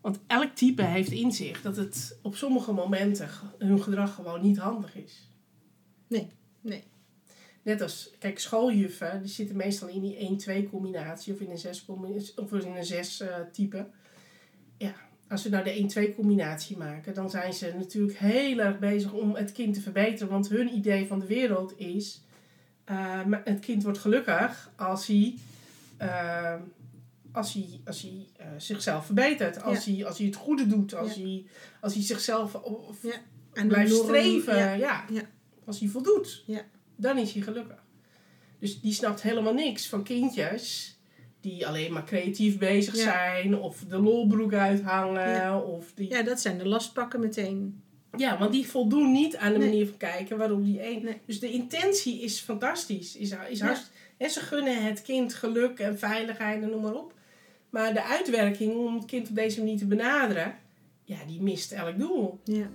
[0.01, 4.59] Want elk type heeft in zich dat het op sommige momenten hun gedrag gewoon niet
[4.59, 5.31] handig is.
[6.09, 6.29] Nee,
[6.61, 6.85] nee.
[7.63, 11.85] Net als, kijk, schooljuffen, die zitten meestal in die 1-2 combinatie of in een 6
[12.37, 13.89] of in een 6 eh, type.
[14.79, 14.95] Ja,
[15.29, 19.35] als we nou de 1-2 combinatie maken, dan zijn ze natuurlijk heel erg bezig om
[19.35, 20.29] het kind te verbeteren.
[20.29, 22.23] Want hun idee van de wereld is,
[22.85, 25.35] eh, het kind wordt gelukkig als hij,
[25.97, 26.55] eh,
[27.33, 29.63] als hij, als hij eh, zichzelf verbetert.
[29.63, 31.23] Als, hij, als hij het goede doet, als, Ja.
[31.23, 31.45] hij,
[31.81, 33.21] als hij zichzelf of, Ja.
[33.53, 34.57] En blijft streven.
[34.57, 34.73] Ja.
[34.73, 35.05] Ja.
[35.11, 35.23] Ja.
[35.65, 36.63] Als hij voldoet, Ja.
[36.97, 37.85] dan is hij gelukkig.
[38.59, 40.96] Dus die snapt helemaal niks van kindjes
[41.47, 43.03] die alleen maar creatief bezig Ja.
[43.03, 43.59] zijn.
[43.59, 45.31] Of de lolbroek uithangen.
[45.31, 45.61] Ja.
[45.61, 46.09] Of die...
[46.11, 47.83] ja, dat zijn de lastpakken meteen.
[48.17, 49.69] Ja, want die voldoen niet aan de Nee.
[49.69, 51.05] manier van kijken waarop die een.
[51.05, 51.21] Nee.
[51.27, 53.17] Dus de intentie is fantastisch.
[53.17, 53.67] Is, is Ja.
[53.67, 53.91] hartst-
[54.35, 57.15] ze gunnen het kind geluk en veiligheid en noem maar op.
[57.71, 60.55] Maar de uitwerking om het kind op deze manier te benaderen,
[61.05, 62.39] ja, die mist elk doel.
[62.45, 62.71] Ja.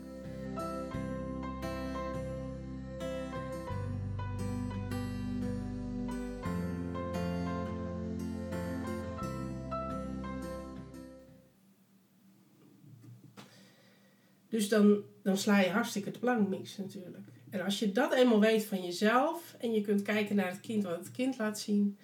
[14.51, 17.27] Dus dan, dan sla je hartstikke de plank mis natuurlijk.
[17.49, 20.83] En als je dat eenmaal weet van jezelf en je kunt kijken naar het kind
[20.83, 21.97] wat het kind laat zien,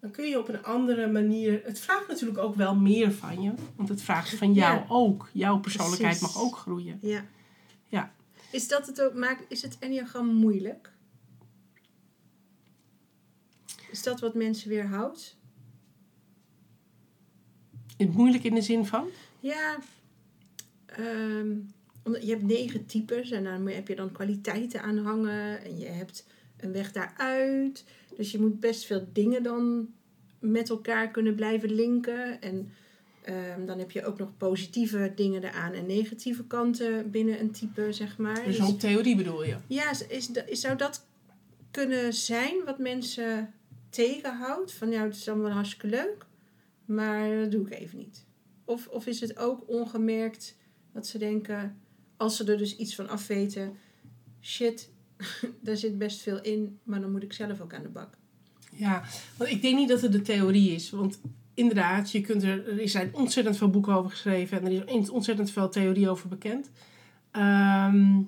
[0.00, 1.60] dan kun je op een andere manier.
[1.64, 4.84] Het vraagt natuurlijk ook wel meer van je, want het vraagt van jou Ja.
[4.88, 5.28] ook.
[5.32, 6.34] Jouw persoonlijkheid Precies.
[6.36, 6.98] mag ook groeien.
[7.02, 7.24] ja.
[7.86, 8.12] Ja.
[8.52, 10.92] Is dat het ook maakt, is het enneagram moeilijk?
[13.90, 15.36] Is dat wat mensen weerhoudt?
[18.10, 19.06] Moeilijk in de zin van?
[19.40, 19.78] Ja,
[20.98, 21.56] ehm,
[22.04, 25.86] omdat je hebt negen types en daar heb je dan kwaliteiten aan hangen en je
[25.86, 27.84] hebt een weg daaruit.
[28.16, 29.88] Dus je moet best veel dingen dan
[30.38, 32.40] met elkaar kunnen blijven linken.
[32.40, 32.70] En
[33.22, 37.92] ehm, dan heb je ook nog positieve dingen eraan en negatieve kanten binnen een type,
[37.92, 38.44] zeg maar.
[38.44, 39.56] Dus Dus- een theorie bedoel je?
[39.66, 41.06] ja, is, is, zou dat
[41.70, 43.54] kunnen zijn wat mensen
[43.90, 44.72] tegenhoudt?
[44.72, 46.26] Van ja, het is allemaal hartstikke leuk,
[46.84, 48.26] maar dat doe ik even niet.
[48.64, 50.56] Of, of is het ook ongemerkt
[50.92, 51.76] Dat ze denken,
[52.16, 53.72] als ze er dus iets van afweten,
[54.40, 54.90] shit,
[55.60, 58.16] daar zit best veel in, maar dan moet ik zelf ook aan de bak.
[58.72, 59.02] Ja,
[59.36, 60.90] want ik denk niet dat het de theorie is.
[60.90, 61.20] Want
[61.54, 65.50] inderdaad, je kunt er, er zijn ontzettend veel boeken over geschreven en er is ontzettend
[65.50, 66.70] veel theorie over bekend.
[67.30, 68.20] Ehm,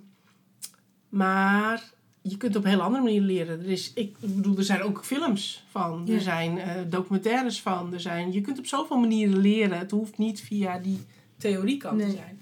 [1.08, 1.92] maar
[2.22, 3.60] je kunt op een heel andere manier leren.
[3.60, 6.14] Er, is, ik bedoel, er zijn ook films van, Ja.
[6.14, 7.92] er zijn eh, documentaires van.
[7.92, 9.78] Er zijn, je kunt op zoveel manieren leren.
[9.78, 10.98] Het hoeft niet via die
[11.36, 12.39] theoriekant te zijn.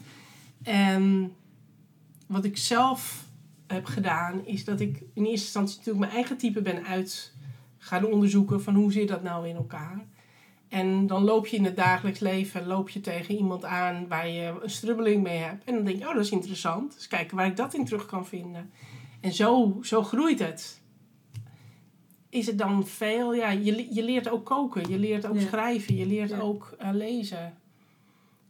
[0.69, 1.33] En
[2.27, 3.25] wat ik zelf
[3.67, 7.33] heb gedaan, is dat ik in eerste instantie natuurlijk mijn eigen type ben uit
[7.79, 10.07] gaan onderzoeken van hoe zit dat nou in elkaar.
[10.69, 14.59] En dan loop je in het dagelijks leven, loop je tegen iemand aan waar je
[14.63, 15.65] een strubbeling mee hebt.
[15.65, 16.95] En dan denk je, oh dat is interessant.
[16.95, 18.71] Dus kijken waar ik dat in terug kan vinden.
[19.21, 20.81] En zo, zo groeit het.
[22.29, 23.35] Is het dan veel?
[23.35, 25.47] Ja, je, je leert ook koken, je leert ook Ja.
[25.47, 26.39] schrijven, je leert Ja.
[26.39, 27.55] ook eh, lezen.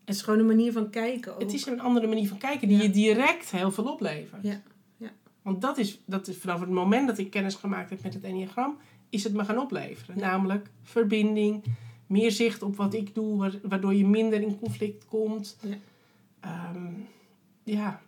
[0.09, 1.41] Het is gewoon een manier van kijken ook.
[1.41, 2.83] Het is een andere manier van kijken die Ja.
[2.83, 4.43] je direct heel veel oplevert.
[4.43, 4.63] Ja,
[4.97, 5.11] ja.
[5.43, 8.23] Want dat is, dat is vanaf het moment dat ik kennis gemaakt heb met het
[8.25, 8.77] Enneagram,
[9.11, 10.19] is het me gaan opleveren.
[10.19, 10.31] Ja.
[10.31, 11.65] Namelijk verbinding,
[12.07, 15.59] meer zicht op wat ik doe, wa- waardoor je minder in conflict komt.
[15.63, 15.77] Ja.
[16.41, 16.93] Ehm,
[17.65, 18.01] ja.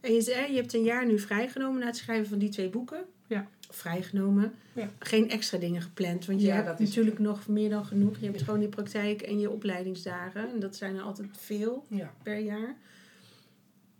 [0.00, 2.68] En je zei, je hebt een jaar nu vrijgenomen na het schrijven van die twee
[2.70, 3.04] boeken.
[3.26, 3.48] Ja.
[3.70, 4.54] Vrijgenomen.
[4.72, 4.90] Ja.
[4.98, 6.26] Geen extra dingen gepland.
[6.26, 8.18] Want je Ja, hebt natuurlijk nog meer dan genoeg.
[8.18, 10.50] Je hebt gewoon je praktijk en je opleidingsdagen.
[10.50, 12.12] En dat zijn er altijd veel ja.
[12.22, 12.76] per jaar.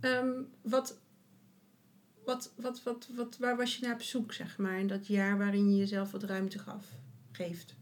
[0.00, 0.30] Ehm,
[0.62, 0.98] wat,
[2.24, 5.38] wat, wat, wat, wat, waar was je naar op zoek, zeg maar, in dat jaar
[5.38, 6.86] waarin je jezelf wat ruimte gaf,
[7.32, 7.74] geeft?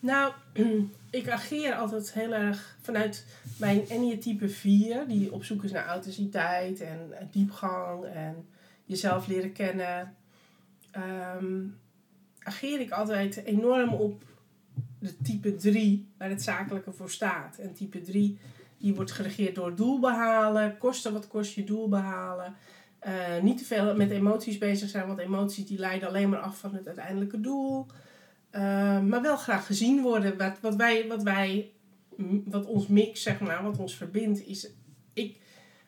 [0.00, 0.32] Nou,
[1.10, 3.26] ik ageer altijd heel erg vanuit
[3.58, 8.48] mijn Enneatype 4, die op zoek is naar authenticiteit en diepgang en
[8.84, 10.14] jezelf leren kennen.
[10.90, 11.62] Ehm,
[12.42, 14.24] ageer ik altijd enorm op
[14.98, 17.58] de type 3, waar het zakelijke voor staat.
[17.58, 18.38] En type 3,
[18.78, 22.54] die wordt geregeerd door doel behalen, kosten wat kost je doel behalen.
[22.98, 26.58] Eh, niet te veel met emoties bezig zijn, want emoties die leiden alleen maar af
[26.58, 27.86] van het uiteindelijke doel.
[28.52, 28.60] Uh,
[29.00, 30.38] maar wel graag gezien worden.
[30.38, 31.72] Wat, wat wij, wat wij,
[32.44, 34.70] wat ons mix, zeg maar, wat ons verbindt, is
[35.12, 35.38] ik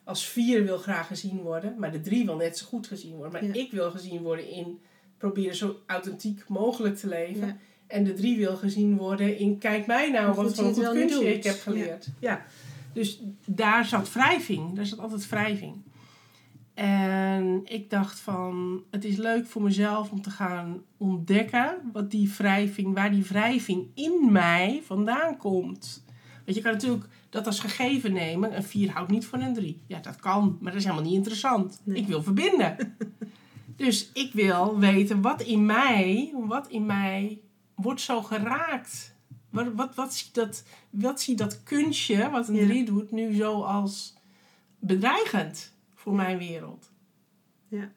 [0.03, 3.31] als vier wil graag gezien worden, maar de drie wil net zo goed gezien worden.
[3.31, 3.53] Maar Ja.
[3.53, 4.79] ik wil gezien worden in
[5.23, 7.47] proberen zo authentiek mogelijk te leven.
[7.47, 7.57] Ja.
[7.87, 10.89] En de drie wil gezien worden in kijk mij nou Hoe wat voor een goed
[10.89, 12.07] kunstje ik heb geleerd.
[12.19, 12.45] Ja.
[12.93, 14.75] Dus daar zat wrijving.
[14.75, 15.75] Daar zat altijd wrijving.
[16.73, 22.33] En ik dacht van, het is leuk voor mezelf om te gaan ontdekken wat die
[22.37, 26.03] wrijving, waar die wrijving in mij vandaan komt.
[26.45, 28.55] Want je kan natuurlijk dat als gegeven nemen.
[28.55, 29.81] Een 4 houdt niet van een 3.
[29.87, 31.81] Ja, dat kan, maar dat is helemaal niet interessant.
[31.83, 31.97] Nee.
[31.97, 32.75] Ik wil verbinden.
[33.75, 37.41] dus ik wil weten wat in mij, wat in mij
[37.75, 39.15] wordt zo geraakt.
[39.49, 42.65] Wat, wat, wat, ziet, dat, wat ziet dat kunstje, wat een Ja.
[42.65, 44.13] 3 doet, nu zo als
[44.79, 46.91] bedreigend voor mijn wereld?
[47.67, 47.91] Ja.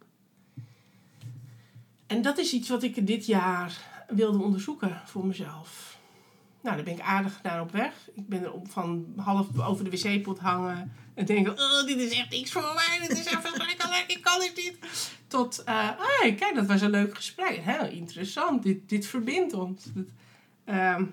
[2.06, 5.95] En dat is iets wat ik dit jaar wilde onderzoeken voor mezelf.
[6.66, 7.92] Nou, daar ben ik aardig naar op weg.
[8.14, 10.92] Ik ben er op van half over de wc-pot hangen.
[11.14, 13.08] En denken, oh, dit is echt niks voor mij.
[13.08, 14.04] Dit is echt verschrikkelijk.
[14.06, 14.78] Ik kan dit niet.
[15.26, 17.60] Tot, eh hey, kijk, dat was een leuk gesprek.
[17.62, 18.62] Heel interessant.
[18.62, 19.84] Dit, dit verbindt ons.
[19.94, 20.08] Het,
[20.64, 21.04] ehm,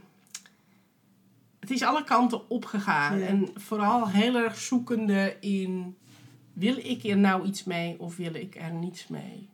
[1.60, 3.20] het is alle kanten opgegaan.
[3.20, 3.26] Ja.
[3.26, 5.98] En vooral heel erg zoekende in...
[6.54, 9.50] Wil ik er nou iets mee of wil ik er niets mee?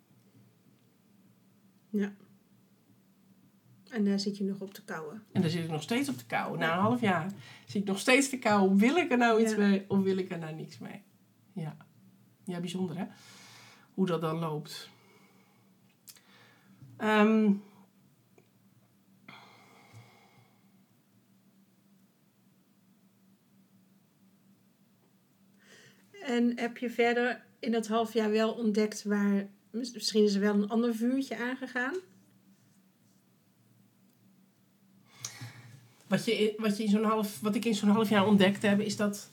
[3.91, 5.23] En daar zit je nog op te kouwen.
[5.31, 6.59] En daar zit ik nog steeds op te kauwen.
[6.59, 7.31] Na een half jaar
[7.65, 8.77] zit ik nog steeds te kauwen.
[8.77, 9.57] Wil ik er nou iets Ja.
[9.57, 11.01] mee of wil ik er nou niks mee?
[11.53, 11.77] Ja.
[12.45, 13.05] Ja, bijzonder hè?
[13.93, 14.89] Hoe dat dan loopt.
[16.97, 17.51] Ehm,
[26.25, 29.47] En heb je verder in dat half jaar wel ontdekt waar...
[29.71, 31.95] Misschien is er wel een ander vuurtje aangegaan.
[36.09, 38.79] Wat, je, wat, je in zo'n half, wat ik in zo'n half jaar ontdekt heb,
[38.79, 39.31] is dat.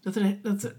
[0.00, 0.74] Dat er, dat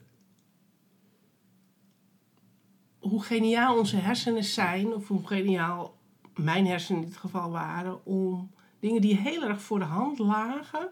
[2.99, 5.97] hoe geniaal onze hersenen zijn, of hoe geniaal
[6.35, 10.89] mijn hersenen in dit geval waren, om dingen die heel erg voor de hand lagen,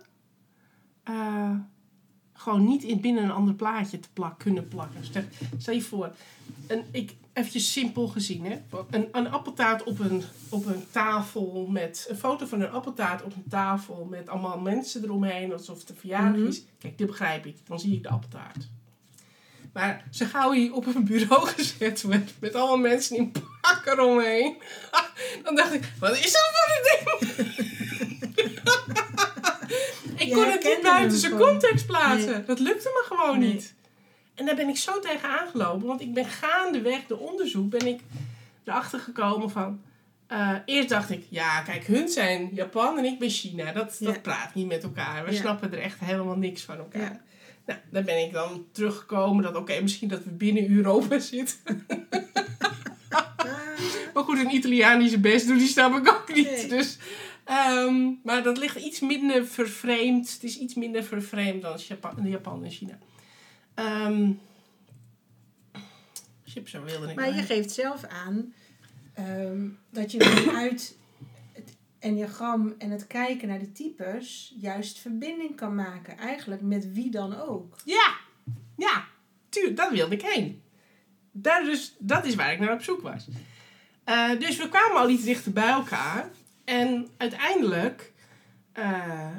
[1.04, 1.56] eh,
[2.38, 5.06] gewoon niet in binnen een ander plaatje te plak, kunnen plakken.
[5.06, 5.24] Stel,
[5.58, 6.12] stel je voor,
[6.67, 8.58] een, ik, eventjes simpel gezien, hè?
[8.89, 13.36] Een, een appeltaart op een, op een tafel met een foto van een appeltaart op
[13.36, 16.48] een tafel met allemaal mensen eromheen, alsof het een verjaardag Mhm.
[16.48, 16.63] is.
[16.80, 17.58] Kijk, dit begrijp ik.
[17.67, 18.67] Dan zie ik de appeltaart.
[19.74, 24.56] Maar ze gauw hier op een bureau gezet met, met allemaal mensen in pakken eromheen.
[25.43, 27.74] Dan dacht ik, wat is dat voor een ding?
[30.27, 32.31] Ik kon het niet buiten zijn context plaatsen.
[32.31, 32.43] Nee.
[32.43, 33.53] Dat lukte me gewoon Nee.
[33.53, 33.73] niet.
[34.35, 35.88] En daar ben ik zo tegen aangelopen.
[35.88, 37.99] Want ik ben gaandeweg de onderzoek ben ik
[38.63, 39.81] erachter gekomen van...
[40.27, 43.71] eh, eerst dacht ik, ja kijk, hun zijn Japan en ik ben China.
[43.71, 44.05] Dat, Ja.
[44.11, 45.25] dat praat niet met elkaar.
[45.25, 45.39] We Ja.
[45.39, 47.01] snappen er echt helemaal niks van elkaar.
[47.01, 47.21] Ja.
[47.65, 51.85] Nou, daar ben ik dan teruggekomen dat oké, misschien dat we binnen Europa zitten.
[54.13, 56.45] Maar goed, een Italiaan die zijn best doet, die snap ik ook niet.
[56.51, 56.67] Nee.
[56.67, 56.97] Dus,
[57.45, 60.34] ehm, maar dat ligt iets minder vervreemd.
[60.34, 62.97] Het is iets minder vervreemd dan Japan, Japan en China.
[63.73, 64.31] Ehm
[66.55, 68.53] chips zo wilde ik Maar je geeft zelf aan
[69.13, 70.97] ehm, dat je vanuit
[71.53, 76.17] het enneagram en het kijken naar de types juist verbinding kan maken.
[76.17, 77.75] Eigenlijk met wie dan ook.
[77.86, 78.15] Ja,
[78.77, 79.05] ja,
[79.49, 80.62] tuurlijk, dat wilde ik heen.
[81.31, 83.27] Daar dus, dat is waar ik naar op zoek was.
[84.03, 86.31] Eh, dus we kwamen al iets dichter bij elkaar.
[86.65, 86.94] En
[87.31, 88.13] uiteindelijk...
[88.71, 89.35] eh,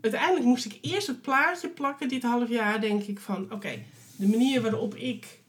[0.00, 2.80] uiteindelijk moest ik eerst het plaatje plakken dit half jaar.
[2.80, 3.78] Denk ik van, oké,
[4.16, 5.40] de manier waarop ik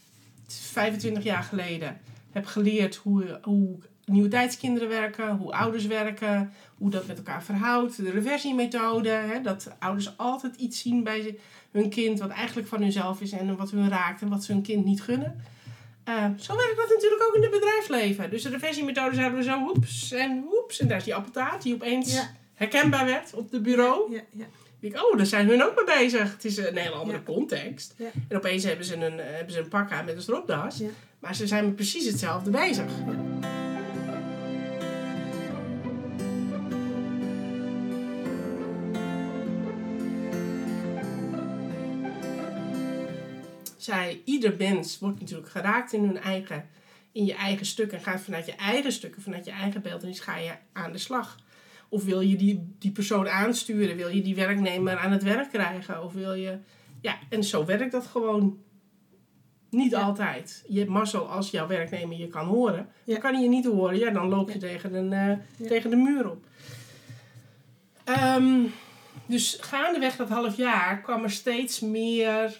[0.47, 1.99] 25 jaar geleden
[2.31, 7.95] heb geleerd hoe, hoe nieuwe tijdskinderen werken, hoe ouders werken, hoe dat met elkaar verhoudt,
[7.97, 11.37] de reversiemethode, hè, dat ouders altijd iets zien bij
[11.71, 14.61] hun kind wat eigenlijk van hunzelf is en wat hun raakt en wat ze hun
[14.61, 15.41] kind niet gunnen.
[16.03, 18.29] Eh, zo werkt dat natuurlijk ook in het bedrijfsleven.
[18.29, 21.73] Dus de reversiemethode zouden we zo woeps en woeps en daar is die appeltaart die
[21.73, 22.31] opeens Ja.
[22.53, 24.13] herkenbaar werd op de bureau.
[24.13, 24.45] Ja, ja.
[24.79, 26.31] Ik, oh, daar zijn hun ook mee bezig.
[26.31, 27.95] Het is een hele andere context.
[28.27, 30.81] En opeens hebben ze een, eh, hebben ze een pak aan met een stropdas.
[31.19, 32.85] Maar ze zijn precies hetzelfde bezig.
[43.83, 46.69] Zij, ieder mens wordt natuurlijk geraakt in hun eigen,
[47.11, 47.91] in je eigen stuk.
[47.91, 50.01] En gaat vanuit je eigen stukken, vanuit je eigen beeld.
[50.01, 51.37] En dus ga je aan de slag.
[51.89, 53.95] Of wil je die, die persoon aansturen?
[53.95, 56.03] Wil je die werknemer aan het werk krijgen?
[56.03, 56.57] Of wil je...
[57.01, 58.57] Ja, en zo werkt dat gewoon
[59.69, 60.01] niet Ja.
[60.01, 60.63] altijd.
[60.67, 62.87] Je hebt mazzel als jouw werknemer je kan horen.
[63.03, 63.13] Ja.
[63.13, 63.97] Dan kan hij je niet horen.
[63.99, 64.59] Ja, dan loop je Ja.
[64.59, 66.45] tegen, een, eh, tegen de muur op.
[68.03, 68.59] Ehm,
[69.25, 72.59] dus gaandeweg dat half jaar kwam er steeds meer...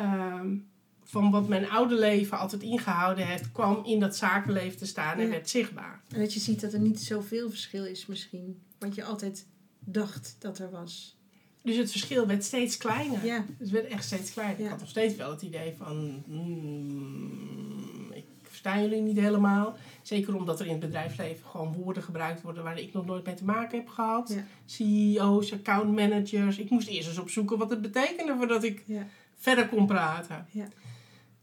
[0.00, 0.56] ehm,
[1.04, 3.52] van wat mijn oude leven altijd ingehouden heeft...
[3.52, 5.30] kwam in dat zakenleven te staan en Ja.
[5.30, 6.00] werd zichtbaar.
[6.12, 8.62] En dat je ziet dat er niet zoveel verschil is misschien.
[8.78, 9.46] Wat je altijd
[9.78, 11.18] dacht dat er was.
[11.62, 13.24] Dus het verschil werd steeds kleiner.
[13.24, 14.60] Ja, Het werd echt steeds kleiner.
[14.60, 16.22] Ik had nog steeds wel het idee van...
[16.26, 19.76] hmm, ik versta jullie niet helemaal.
[20.02, 22.62] Zeker omdat er in het bedrijfsleven gewoon woorden gebruikt worden...
[22.62, 24.28] waar ik nog nooit mee te maken heb gehad.
[24.28, 24.44] Ja.
[24.66, 26.58] CEO's, accountmanagers.
[26.58, 28.34] Ik moest eerst eens opzoeken wat het betekende...
[28.36, 29.06] voordat ik ja,
[29.40, 30.46] verder kon praten.
[30.50, 30.66] Ja.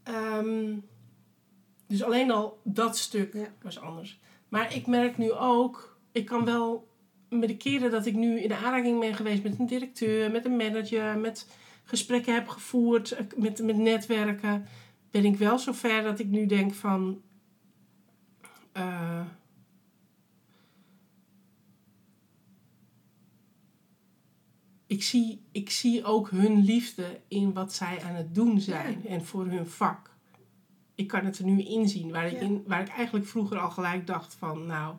[0.02, 0.76] Ehm,
[1.86, 3.46] dus alleen al dat stuk Ja.
[3.62, 4.20] was anders.
[4.48, 5.98] Maar ik merk nu ook...
[6.12, 6.88] Ik kan wel
[7.28, 10.44] met de keren dat ik nu in de aanraking ben geweest met een directeur, met
[10.44, 11.46] een manager, met
[11.84, 14.66] gesprekken heb gevoerd, eh, met, met netwerken,
[15.10, 17.20] ben ik wel zover dat ik nu denk van.
[18.72, 19.20] eh,
[24.88, 29.24] ik, zie, ik zie ook hun liefde in wat zij aan het doen zijn en
[29.24, 30.10] voor hun vak.
[30.94, 34.06] Ik kan het er nu inzien, waar ik, in, waar ik eigenlijk vroeger al gelijk
[34.06, 34.94] dacht van, nou,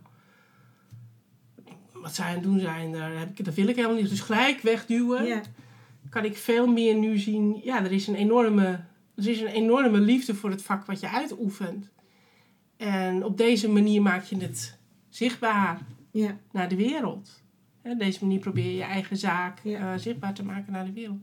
[1.94, 4.10] wat zij aan het doen zijn, daar, heb ik, dat wil ik helemaal niet.
[4.10, 5.42] Dus gelijk wegduwen, ja,
[6.10, 8.84] kan ik veel meer nu zien, ja, er is een enorme,
[9.16, 11.90] er is een enorme liefde voor het vak wat je uitoefent.
[12.78, 14.78] En op deze manier maak je het
[15.10, 17.42] zichtbaar ja, naar de wereld.
[17.84, 19.94] Op deze manier probeer je je eigen zaak Ja.
[19.94, 21.20] eh, zichtbaar te maken naar de wereld.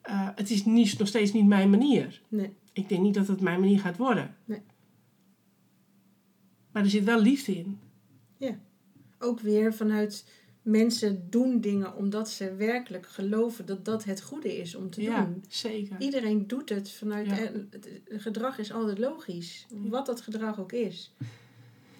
[0.00, 2.22] Eh, het is niet, nog steeds niet mijn manier.
[2.28, 4.34] nee, Ik denk niet dat het mijn manier gaat worden.
[4.44, 4.60] Nee.
[6.72, 7.78] Maar er zit wel liefde in.
[9.18, 10.28] ook weer vanuit
[10.62, 15.24] mensen doen dingen omdat ze werkelijk geloven dat dat het goede is om te Ja,
[15.24, 15.44] doen.
[15.48, 16.00] zeker.
[16.00, 17.26] Iedereen doet het vanuit.
[17.26, 17.34] Ja.
[17.70, 21.14] het gedrag is altijd logisch, wat dat gedrag ook is.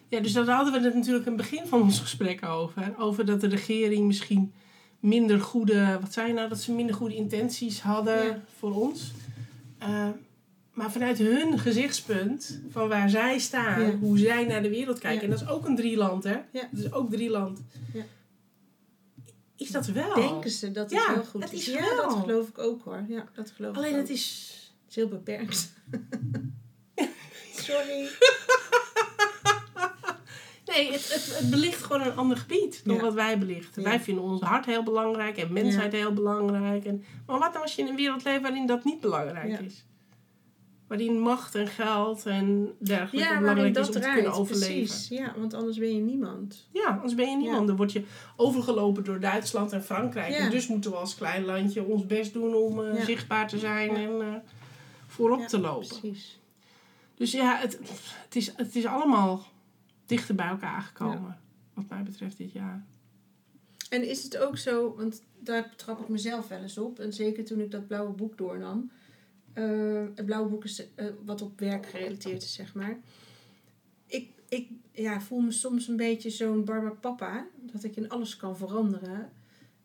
[0.09, 2.95] Ja, dus daar hadden we het natuurlijk in het begin van ons gesprek over.
[2.99, 4.53] Over dat de regering misschien
[5.01, 8.43] minder goede, wat zei je nou, dat ze minder goede intenties hadden Ja.
[8.59, 9.13] voor ons.
[9.79, 10.09] Eh,
[10.73, 13.97] maar vanuit hun gezichtspunt, van waar zij staan, Ja.
[13.97, 16.37] hoe zij naar de wereld kijken, en dat is ook een drieland, hè?
[16.53, 16.69] Ja.
[16.73, 17.63] Dat is ook drieland.
[17.93, 18.03] Ja.
[19.57, 20.15] Is dat wel?
[20.15, 21.69] Denken ze dat het heel goed het is?
[21.69, 21.97] is ja, wel.
[21.97, 23.05] dat geloof ik ook hoor.
[23.09, 24.51] Ja, dat geloof Alleen ik het is...
[24.85, 25.73] Het is heel beperkt.
[27.67, 28.09] Sorry.
[30.77, 33.01] Nee, het, het, het belicht gewoon een ander gebied dan Ja.
[33.01, 33.83] wat wij belichten.
[33.83, 33.89] Ja.
[33.89, 36.85] Wij vinden ons hart heel belangrijk en mensheid heel belangrijk.
[36.85, 39.85] En, maar wat nou als je in een wereld leeft waarin dat niet belangrijk is?
[40.87, 44.75] waarin macht en geld en dergelijke Ja, belangrijk is om te kunnen overleven.
[44.75, 45.09] Precies.
[45.09, 46.69] Ja, want anders ben je niemand.
[46.73, 47.67] Ja, anders ben je niemand.
[47.67, 48.05] Dan word je
[48.37, 50.35] overgelopen door Duitsland en Frankrijk.
[50.35, 53.97] En dus moeten we als klein landje ons best doen om eh, zichtbaar te zijn
[53.97, 54.35] en eh,
[55.07, 55.87] voorop te lopen.
[55.87, 56.41] Precies.
[57.15, 57.79] Dus ja, het,
[58.23, 59.45] het, is, het is allemaal
[60.07, 61.39] dichter bij elkaar gekomen.
[61.75, 62.85] Wat mij betreft dit jaar.
[63.91, 66.99] En is het ook zo, want daar betrap ik mezelf wel eens op.
[66.99, 68.91] En zeker toen ik dat blauwe boek doornam.
[69.53, 72.99] Eh, het blauwe boek is eh, wat op werk gerelateerd is, zeg maar.
[74.07, 77.47] Ik, ik ja, voel me soms een beetje zo'n Barbara Papa.
[77.57, 79.33] Dat ik in alles kan veranderen.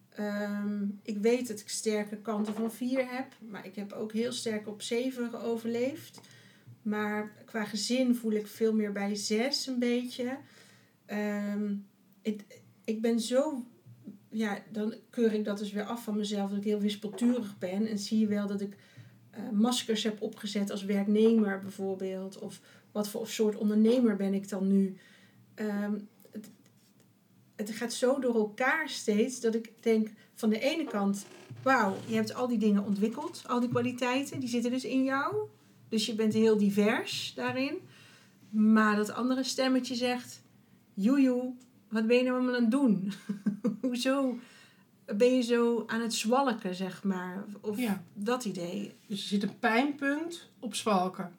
[0.10, 3.36] Ehm, ik weet dat ik sterke kanten van vier heb.
[3.50, 6.20] Maar ik heb ook heel sterk op zeven overleefd.
[6.82, 10.38] Maar qua gezin voel ik veel meer bij zes een beetje.
[11.06, 11.76] Ehm,
[12.22, 13.66] ik, ik ben zo
[14.32, 16.50] ja, dan keur ik dat dus weer af van mezelf.
[16.50, 17.88] Dat ik heel wispelturig ben.
[17.88, 18.76] En zie je wel dat ik
[19.30, 22.40] eh, maskers heb opgezet als werknemer bijvoorbeeld.
[22.40, 22.62] Of
[22.92, 24.98] wat voor soort ondernemer ben ik dan nu.
[25.54, 26.00] Ehm,
[26.32, 26.50] het,
[27.56, 31.26] het gaat zo door elkaar steeds dat ik denk van de ene kant...
[31.64, 33.44] Wauw, je hebt al die dingen ontwikkeld.
[33.48, 35.36] Al die kwaliteiten, die zitten dus in jou.
[35.92, 37.76] Dus je bent heel divers daarin.
[38.50, 40.42] Maar dat andere stemmetje zegt...
[40.94, 41.54] Joejoe,
[41.90, 43.12] wat ben je nou allemaal aan het doen?
[43.82, 44.38] Hoezo
[45.06, 47.46] ben je zo aan het zwalken, zeg maar?
[47.62, 48.04] Of Ja.
[48.14, 48.94] dat idee.
[49.08, 51.32] Dus er zit een pijnpunt op zwalken.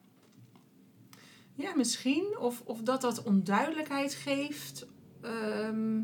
[1.55, 2.25] Ja, misschien.
[2.41, 4.87] Of, of dat dat onduidelijkheid geeft.
[5.21, 6.01] ehm,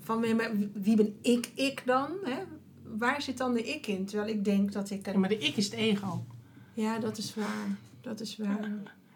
[0.00, 2.10] van wie- wie ben ik, ik dan?
[2.24, 2.42] Hè?
[2.82, 4.04] Waar zit dan de ik in?
[4.04, 5.06] Terwijl ik denk dat ik...
[5.06, 6.26] Ja, maar de ik is het ego.
[6.74, 7.76] Ja, dat is waar.
[8.00, 8.70] Dat is waar.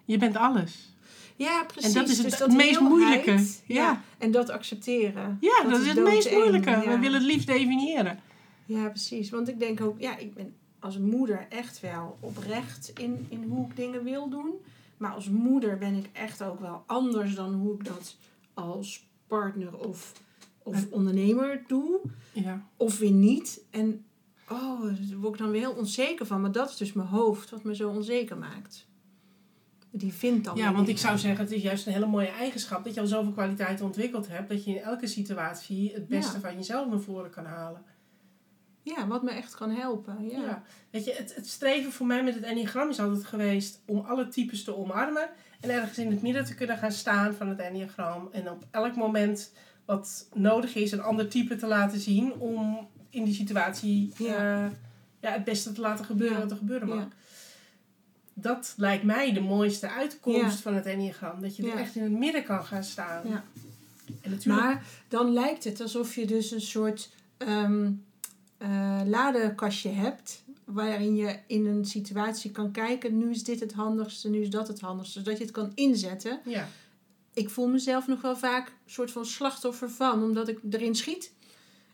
[0.05, 0.93] Je bent alles.
[1.37, 1.95] Ja, precies.
[1.95, 3.31] En dat is het- Dus het meest moeilijke.
[3.33, 3.43] Ja.
[3.67, 4.03] Ja.
[4.19, 5.39] En dat accepteren.
[5.41, 6.71] Ja, dat, is het meest moeilijke.
[6.71, 6.81] ja.
[6.81, 8.19] We willen het liefst definiëren.
[8.65, 9.31] Ja, precies.
[9.31, 13.67] Want ik denk ook, ja, ik ben als moeder echt wel oprecht in, in hoe
[13.69, 14.51] ik dingen wil doen.
[14.97, 18.17] Maar als moeder ben ik echt ook wel anders dan hoe ik dat
[18.55, 20.13] als partner of,
[20.63, 22.01] of ondernemer doe.
[22.33, 22.67] Ja.
[22.77, 23.61] Of weer niet.
[23.71, 24.05] En
[24.51, 26.41] oh, daar word ik dan weer heel onzeker van.
[26.41, 28.87] Maar dat is dus mijn hoofd wat me zo onzeker maakt.
[29.91, 32.85] Die vindt dan ja, want ik zou zeggen, het is juist een hele mooie eigenschap
[32.85, 36.41] dat je al zoveel kwaliteiten ontwikkeld hebt, dat je in elke situatie het beste Ja.
[36.41, 37.83] van jezelf naar voren kan halen.
[38.83, 40.29] Ja, wat me echt kan helpen.
[40.29, 40.41] Ja.
[40.43, 40.63] Ja.
[40.91, 44.29] Weet je, het, het streven voor mij met het enneagram is altijd geweest om alle
[44.29, 45.29] types te omarmen
[45.61, 48.97] en ergens in het midden te kunnen gaan staan van het enneagram en op elk
[48.97, 49.53] moment
[49.85, 54.65] wat nodig is een ander type te laten zien om in die situatie Ja.
[54.65, 54.71] eh,
[55.21, 56.43] ja, het beste te laten gebeuren Ja.
[56.43, 56.99] wat er gebeuren mag.
[56.99, 57.09] Ja.
[58.35, 61.41] Dat lijkt mij de mooiste uitkomst van het enneagram.
[61.41, 63.29] Dat je er echt in het midden kan gaan staan.
[63.29, 63.45] Ja.
[64.21, 67.11] En natuurlijk, Maar dan lijkt het alsof je dus een soort
[68.59, 70.43] eh, ladekastje hebt.
[70.65, 73.19] Waarin je in een situatie kan kijken.
[73.19, 75.19] Nu is dit het handigste, nu is dat het handigste.
[75.19, 76.41] Zodat je het kan inzetten.
[76.45, 76.69] ja.
[77.35, 80.23] Ik voel mezelf nog wel vaak een soort van slachtoffer van.
[80.23, 81.33] Omdat ik erin schiet.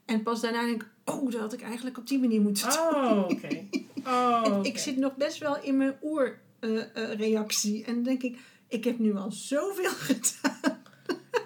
[0.04, 3.02] En pas daarna denk ik, oh, dat had ik eigenlijk op die manier moeten doen.
[3.04, 3.64] Oh, oké.
[4.06, 7.84] Oh, Ik- zit nog best wel in mijn oerreactie.
[7.84, 8.38] en dan denk ik,
[8.68, 10.82] ik heb nu al zoveel gedaan.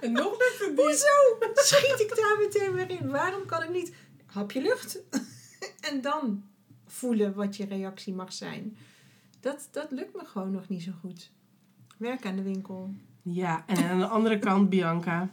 [0.01, 0.79] En nog het niet.
[0.79, 1.07] Hoezo
[1.55, 3.09] schiet ik daar meteen weer in?
[3.11, 3.93] Waarom kan ik niet
[4.27, 4.99] hapje lucht
[5.91, 6.43] en dan
[6.87, 8.77] voelen wat je reactie mag zijn?
[9.41, 11.31] Dat, dat lukt me gewoon nog niet zo goed.
[11.97, 12.91] Werk aan de winkel.
[13.23, 15.29] Ja, en aan de andere kant, Bianca.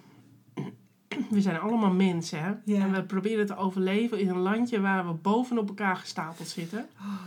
[1.35, 2.53] We zijn allemaal mensen, hè?
[2.65, 2.79] Ja.
[2.81, 6.87] En we proberen te overleven in een landje waar we bovenop elkaar gestapeld zitten.
[6.99, 7.21] Oh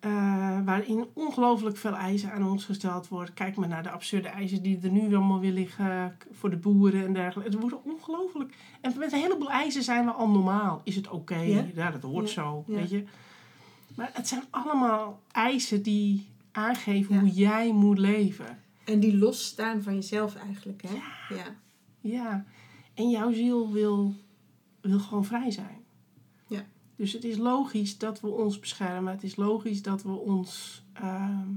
[0.00, 0.08] ja.
[0.58, 3.34] eh, waarin ongelooflijk veel eisen aan ons gesteld worden.
[3.34, 7.04] Kijk maar naar de absurde eisen die er nu allemaal weer liggen voor de boeren
[7.06, 7.50] en dergelijke.
[7.50, 8.54] Het wordt ongelooflijk.
[8.80, 10.80] En met een heleboel eisen zijn we al normaal.
[10.84, 11.38] Is het oké?
[11.38, 11.64] Ja.
[11.74, 11.90] Ja.
[11.90, 13.04] dat hoort zo, weet je.
[13.94, 18.58] Maar het zijn allemaal eisen die aangeven hoe jij moet leven.
[18.84, 20.94] En die losstaan van jezelf eigenlijk, hè?
[21.34, 21.44] Ja.
[22.00, 22.44] Ja,
[22.94, 24.14] en jouw ziel wil,
[24.80, 25.84] wil gewoon vrij zijn.
[26.46, 26.66] Ja.
[26.96, 29.12] Dus het is logisch dat we ons beschermen.
[29.12, 30.82] Het is logisch dat we ons.
[30.92, 31.48] ehm,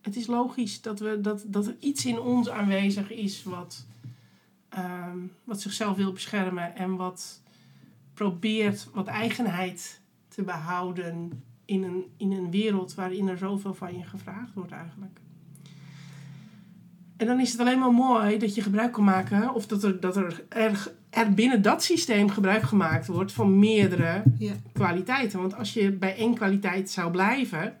[0.00, 3.86] het is logisch dat, we, dat, dat er iets in ons aanwezig is wat,
[4.68, 7.42] ehm, wat zichzelf wil beschermen en wat
[8.14, 14.04] probeert wat eigenheid te behouden in een, in een wereld waarin er zoveel van je
[14.04, 15.20] gevraagd wordt eigenlijk.
[17.16, 20.00] En dan is het alleen maar mooi dat je gebruik kan maken, of dat er,
[20.00, 24.52] dat er, er, er binnen dat systeem gebruik gemaakt wordt van meerdere Ja.
[24.72, 25.40] kwaliteiten.
[25.40, 27.76] Want als je bij één kwaliteit zou blijven,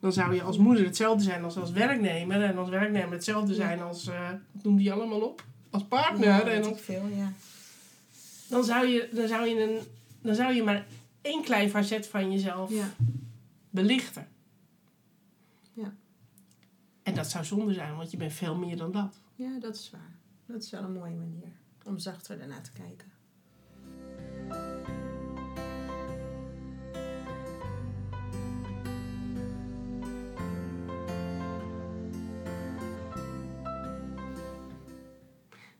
[0.00, 2.42] dan zou je als moeder hetzelfde zijn als als werknemer.
[2.42, 5.44] En als werknemer hetzelfde zijn als, eh wat noem die allemaal op?
[5.70, 6.24] Als partner.
[6.28, 7.32] Ja, en ik veel, ja.
[8.48, 9.78] dan, zou je, dan, zou je een,
[10.22, 10.86] dan zou je maar
[11.22, 12.90] één klein facet van jezelf Ja.
[13.70, 14.26] belichten.
[15.72, 15.92] Ja.
[17.04, 19.20] En dat zou zonde zijn, want je bent veel meer dan dat.
[19.34, 20.16] Ja, dat is waar.
[20.46, 21.52] Dat is wel een mooie manier
[21.84, 23.12] om zachter daarna te kijken.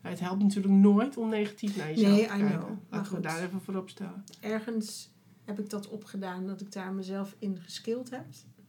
[0.02, 2.48] Nou, het helpt natuurlijk nooit om negatief naar jezelf Nee, te I kijken.
[2.58, 2.68] know.
[2.68, 3.22] Maar Laten we goed.
[3.24, 4.24] daar even voor opstellen.
[4.40, 5.10] Ergens
[5.44, 8.24] heb ik dat opgedaan dat ik daar mezelf in geskild heb.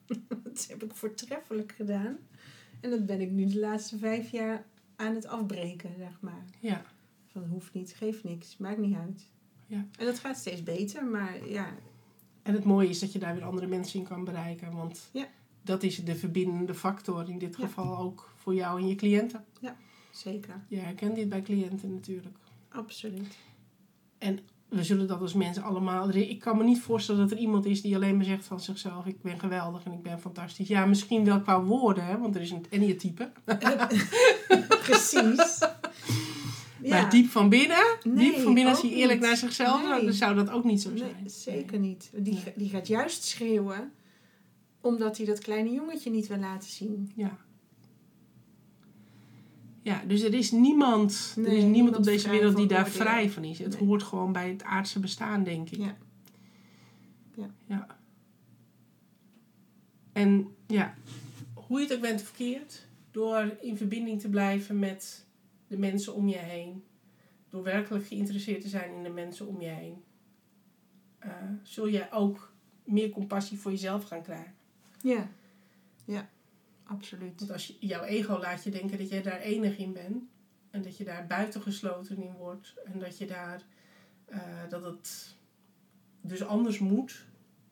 [0.44, 2.18] dat heb ik voortreffelijk gedaan.
[2.80, 4.66] En dat ben ik nu de laatste vijf jaar
[4.96, 6.46] aan het afbreken, zeg maar.
[6.60, 6.82] Ja.
[7.28, 9.26] Van hoeft niet, geeft niks, maakt niet uit.
[9.68, 9.86] Ja.
[9.98, 11.68] En dat gaat steeds beter, maar ja,
[12.42, 14.72] En het mooie is dat je daar weer andere mensen in kan bereiken.
[14.76, 15.28] Want Ja.
[15.62, 17.66] dat is de verbindende factor in dit Ja.
[17.68, 19.46] geval ook voor jou en je cliënten.
[20.12, 20.62] zeker.
[20.68, 22.38] Je herkent dit bij cliënten natuurlijk.
[22.70, 23.38] Absoluut.
[24.70, 26.10] We zullen dat als mensen allemaal...
[26.14, 29.06] Ik kan me niet voorstellen dat er iemand is die alleen maar zegt van zichzelf...
[29.06, 30.68] ik ben geweldig en ik ben fantastisch.
[30.68, 33.32] Ja, misschien wel qua woorden, hè, want er is een Enia-type.
[34.84, 35.60] Precies.
[36.90, 39.28] Maar diep van binnen, Nee, diep van binnen als hij eerlijk niet.
[39.28, 40.04] naar zichzelf Nee.
[40.06, 41.30] dan zou dat ook niet zo Nee, zijn.
[41.30, 42.10] zeker niet.
[42.14, 42.54] Die, Nee.
[42.56, 43.92] die gaat juist schreeuwen
[44.82, 47.12] omdat hij dat kleine jongetje niet wil laten zien.
[47.16, 47.38] Ja.
[49.86, 53.30] Ja, dus er is niemand, er is niemand niemand op deze wereld die daar vrij
[53.30, 53.60] van is.
[53.60, 53.88] Het Nee.
[53.88, 55.78] hoort gewoon bij het aardse bestaan, denk ik.
[55.78, 55.98] Ja.
[57.36, 57.50] Ja.
[57.66, 57.88] ja.
[60.14, 60.94] En ja,
[61.54, 65.26] hoe je het ook bent verkeerd, door in verbinding te blijven met
[65.68, 66.84] de mensen om je heen,
[67.50, 70.04] door werkelijk geïnteresseerd te zijn in de mensen om je heen,
[71.20, 71.32] eh,
[71.64, 74.54] zul je ook meer compassie voor jezelf gaan krijgen.
[75.02, 75.30] Ja.
[76.06, 76.30] Ja,
[76.86, 77.40] absoluut.
[77.40, 80.24] Want als je, jouw ego laat je denken dat jij daar enig in bent.
[80.70, 82.74] En dat je daar buitengesloten in wordt.
[82.86, 83.66] En dat je daar,
[84.26, 85.36] eh, dat het
[86.22, 87.26] dus anders moet.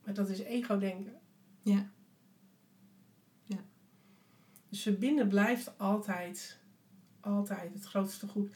[0.03, 1.20] Maar dat is ego denken.
[1.61, 1.89] Ja.
[3.43, 3.59] Ja.
[4.70, 6.59] Dus verbinden blijft altijd,
[7.20, 8.49] altijd het grootste goed.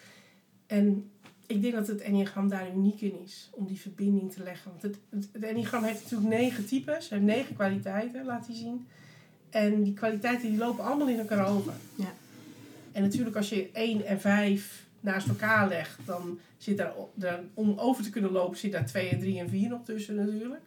[0.66, 1.12] En
[1.48, 3.50] ik denk dat het enneagram daar uniek in is.
[3.52, 4.72] Om die verbinding te leggen.
[4.72, 7.10] Want het, het, het enneagram heeft natuurlijk negen types.
[7.10, 8.88] heeft negen kwaliteiten, laat hij zien.
[9.58, 11.74] En die kwaliteiten die lopen allemaal in elkaar over.
[11.96, 12.14] Ja.
[12.92, 16.78] En natuurlijk als je 1 en 5 naast elkaar legt, dan zit
[17.14, 20.16] daar, om over te kunnen lopen, zit daar 2 en 3 en 4 nog tussen
[20.16, 20.62] natuurlijk.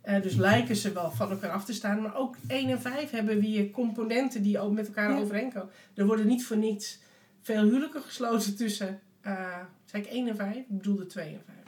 [0.00, 2.02] Eh, dus lijken ze wel van elkaar af te staan.
[2.02, 5.18] Maar ook 1 en 5 hebben weer componenten die ook met elkaar Ja.
[5.18, 5.70] overeenkomen.
[5.94, 6.98] Er worden niet voor niets
[7.42, 10.56] veel huwelijken gesloten tussen, eh zei ik 1 en 5?
[10.56, 11.58] Ik bedoelde 2 en 5.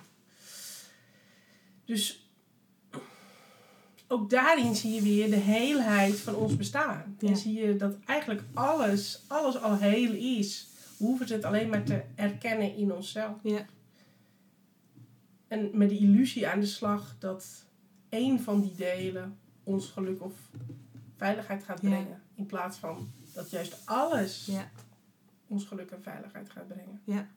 [1.85, 2.24] Dus
[4.09, 7.17] ook daarin zie je weer de heelheid van ons bestaan.
[7.19, 7.29] Ja.
[7.29, 10.69] En zie je dat eigenlijk alles, alles al heel is.
[10.99, 13.37] We hoeven het alleen maar te erkennen in onszelf.
[13.43, 13.67] Ja.
[15.49, 17.65] En met de illusie aan de slag dat
[18.09, 20.33] één van die delen ons geluk of
[21.17, 21.89] veiligheid gaat Ja.
[21.89, 22.23] brengen.
[22.35, 24.71] In plaats van dat juist alles Ja.
[25.49, 27.29] ons geluk en veiligheid gaat brengen.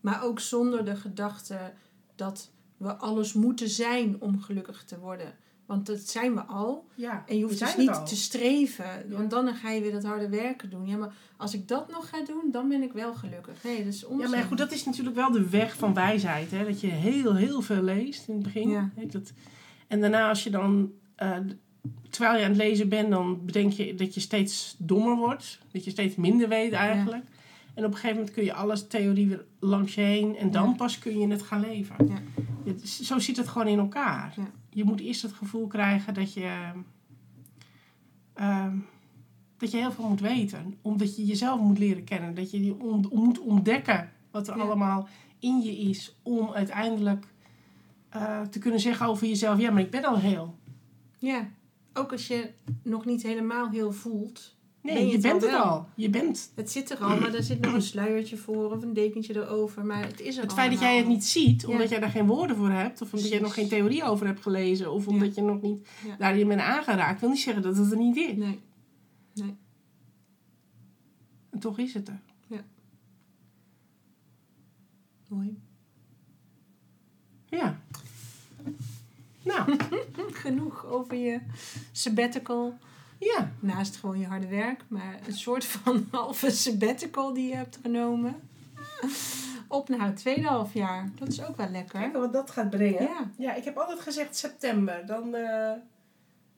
[0.00, 1.72] Maar ook zonder de gedachte
[2.14, 5.34] dat we alles moeten zijn om gelukkig te worden.
[5.66, 6.86] Want dat zijn we al.
[6.94, 8.06] Ja, En je hoeft dus niet al.
[8.06, 8.84] te streven.
[8.84, 9.16] Ja.
[9.16, 10.86] Want dan ga je weer dat harde werken doen.
[10.86, 13.62] Ja, maar als ik dat nog ga doen, dan ben ik wel gelukkig.
[13.64, 14.28] Nee, dat is onzin.
[14.30, 16.50] Ja, maar goed, dat is natuurlijk wel de weg van wijsheid.
[16.50, 16.64] Hè?
[16.64, 18.68] Dat je heel, heel veel leest in het begin.
[18.68, 18.90] Ja.
[19.10, 19.32] Dat.
[19.86, 21.36] En daarna als je dan, eh,
[22.10, 25.58] terwijl je aan het lezen bent, dan bedenk je dat je steeds dommer wordt.
[25.72, 27.24] Dat je steeds minder weet eigenlijk.
[27.78, 30.36] En op een gegeven moment kun je alles theorie weer langs je heen.
[30.36, 30.74] En dan Ja.
[30.74, 32.06] pas kun je het gaan leven.
[32.08, 32.18] Ja.
[32.64, 34.32] Het zo zit het gewoon in elkaar.
[34.36, 34.50] Ja.
[34.70, 36.70] Je moet eerst het gevoel krijgen dat je...
[38.34, 38.76] ehm,
[39.56, 40.74] dat je heel veel moet weten.
[40.82, 42.34] Omdat je jezelf moet leren kennen.
[42.34, 45.08] Dat je on- moet ontdekken wat er allemaal
[45.38, 46.16] in je is.
[46.22, 47.26] Om uiteindelijk
[48.08, 49.58] eh, te kunnen zeggen over jezelf...
[49.58, 50.54] Ja, maar ik ben al heel.
[51.18, 51.48] Ja,
[51.92, 52.50] ook als je
[52.82, 54.56] nog niet helemaal heel voelt.
[54.82, 55.88] Nee, Ben je bent het al.
[55.94, 56.52] Je bent...
[56.54, 59.84] Het zit er al, maar er zit nog een sluiertje voor of een dekentje erover.
[59.84, 61.68] Maar het is er Het feit dat jij het niet ziet, Ja.
[61.68, 63.02] omdat jij daar geen woorden voor hebt...
[63.02, 64.92] of omdat jij nog geen theorie over hebt gelezen...
[64.92, 66.16] of omdat je nog niet Ja.
[66.16, 67.20] daarin bent aangeraakt...
[67.20, 68.36] wil niet zeggen dat het er niet is.
[68.36, 68.60] Nee.
[71.50, 72.20] En toch is het er.
[75.28, 75.58] Mooi.
[77.46, 77.80] Ja.
[79.42, 79.76] Nou,
[80.42, 81.40] Genoeg over je
[81.92, 82.78] sabbatical.
[83.18, 83.50] Ja.
[83.60, 88.34] Naast gewoon je harde werk, maar een soort van halve sabbatical die je hebt genomen.
[89.68, 91.10] Op naar het tweede half jaar.
[91.18, 92.00] Dat is ook wel lekker.
[92.00, 93.02] Kijken wat dat gaat brengen.
[93.02, 93.30] Ja.
[93.38, 95.06] Ja, ik heb altijd gezegd september.
[95.06, 95.72] Dan, eh,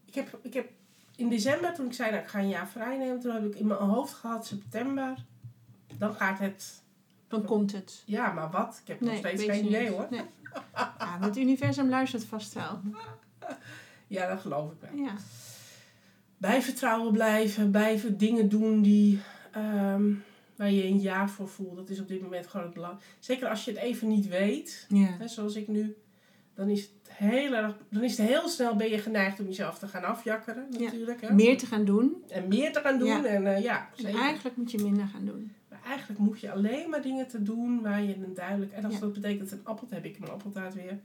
[0.04, 0.70] ik, heb, ik heb
[1.16, 3.54] in december, toen ik zei dat ik ga een jaar vrij nemen, toen heb ik
[3.54, 5.24] in mijn hoofd gehad september.
[5.98, 6.82] Dan gaat het.
[7.28, 8.02] Dan komt het.
[8.06, 8.78] Ja, maar wat?
[8.82, 9.90] Ik heb nog steeds geen idee niet.
[9.90, 10.06] hoor.
[10.10, 10.20] Nee.
[10.98, 12.80] Ja, het universum luistert vast wel.
[14.06, 15.04] Ja, dat geloof ik wel.
[15.04, 15.12] Ja.
[16.40, 19.20] Bij vertrouwen blijven, blijven dingen doen die,
[19.52, 20.12] ehm,
[20.56, 21.76] waar je een ja voor voelt.
[21.76, 22.98] Dat is op dit moment gewoon het belang.
[23.18, 25.16] Zeker als je het even niet weet, Ja.
[25.18, 25.96] hè, zoals ik nu,
[26.54, 29.78] dan is het heel erg, dan is het heel snel ben je geneigd om jezelf
[29.78, 31.20] te gaan afjakkeren natuurlijk.
[31.20, 31.34] Hè?
[31.34, 32.24] Meer te gaan doen.
[32.28, 33.08] En meer te gaan doen.
[33.08, 33.24] Ja.
[33.24, 35.52] En eh, ja, En eigenlijk moet je minder gaan doen.
[35.68, 38.72] Maar eigenlijk moet je alleen maar dingen te doen waar je een duidelijk...
[38.72, 40.98] En als dat betekent een appel, heb ik een appeltaart weer.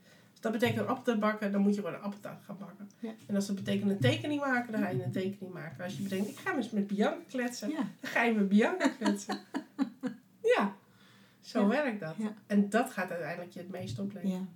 [0.45, 2.89] Dat betekent appeltaart bakken, dan moet je gewoon een appeltaart gaan bakken.
[2.99, 3.13] Ja.
[3.27, 5.83] En als dat betekent een tekening maken, dan ga je een tekening maken.
[5.83, 7.75] Als je bedenkt, ik ga eens met Bianca kletsen, Ja.
[7.75, 9.37] dan ga je met Bianca kletsen.
[10.55, 10.75] ja,
[11.41, 11.67] zo Ja.
[11.67, 12.15] werkt dat.
[12.47, 14.49] En dat gaat uiteindelijk je het meest opleveren.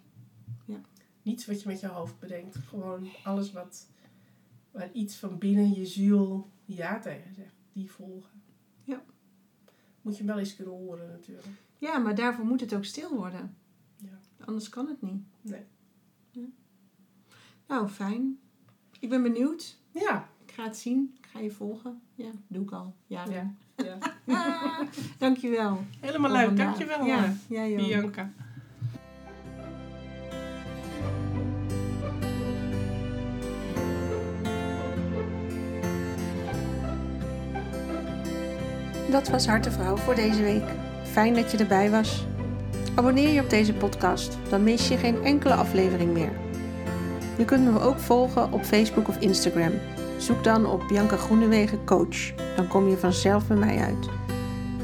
[0.65, 0.79] Ja.
[1.21, 2.55] Niets wat je met je hoofd bedenkt.
[2.55, 3.87] Gewoon alles wat,
[4.71, 7.55] waar iets van binnen je ziel ja tegen zegt.
[7.73, 8.41] Die volgen.
[8.83, 9.01] Ja.
[10.01, 11.47] Moet je wel eens kunnen horen natuurlijk.
[11.77, 13.55] ja, maar daarvoor moet het ook stil worden.
[13.97, 14.19] Ja.
[14.45, 15.23] Anders kan het niet.
[15.41, 15.61] Nee.
[16.39, 16.47] Ja.
[17.67, 18.39] Nou, fijn.
[18.99, 19.77] Ik ben benieuwd.
[19.91, 20.29] Ja.
[20.45, 21.15] Ik ga het zien.
[21.17, 22.01] Ik ga je volgen.
[22.15, 22.95] Ja, doe ik al.
[23.07, 23.25] Ja.
[23.29, 23.53] ja.
[23.75, 23.97] ja.
[24.27, 24.79] Ah,
[25.17, 25.83] dankjewel.
[25.99, 26.45] Helemaal leuk.
[26.45, 26.77] vandaag.
[26.77, 27.05] Dankjewel.
[27.05, 27.25] Ja,
[27.63, 27.75] ook.
[27.75, 28.31] Bianca.
[39.11, 40.63] Dat was Hartevrouw voor deze week.
[41.03, 42.25] Fijn dat je erbij was.
[42.99, 46.31] Abonneer je op deze podcast, dan mis je geen enkele aflevering meer.
[47.37, 49.71] Je kunt me ook volgen op Facebook of Instagram.
[50.17, 52.33] Zoek dan op Bianca Groenewegen Coach.
[52.55, 54.09] Dan kom je vanzelf bij mij uit.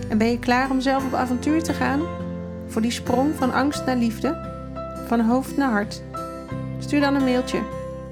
[0.09, 2.01] En ben je klaar om zelf op avontuur te gaan?
[2.67, 4.37] Voor die sprong van angst naar liefde?
[5.07, 6.01] Van hoofd naar hart?
[6.79, 7.59] Stuur dan een mailtje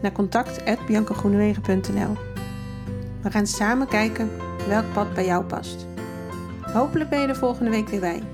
[0.02, 2.18] naar contact.biancagroenewegen.nl
[3.22, 4.30] We gaan samen kijken
[4.68, 5.86] welk pad bij jou past.
[6.62, 8.33] Hopelijk ben je er volgende week weer bij.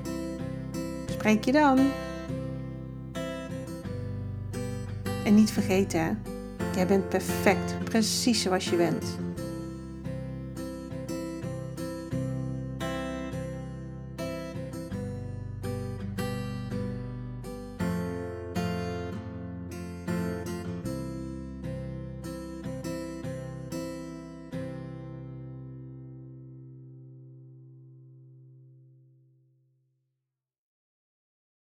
[1.19, 1.91] Spreek je dan.
[5.25, 6.21] En niet vergeten,
[6.75, 9.28] jij bent perfect, precies zoals je bent.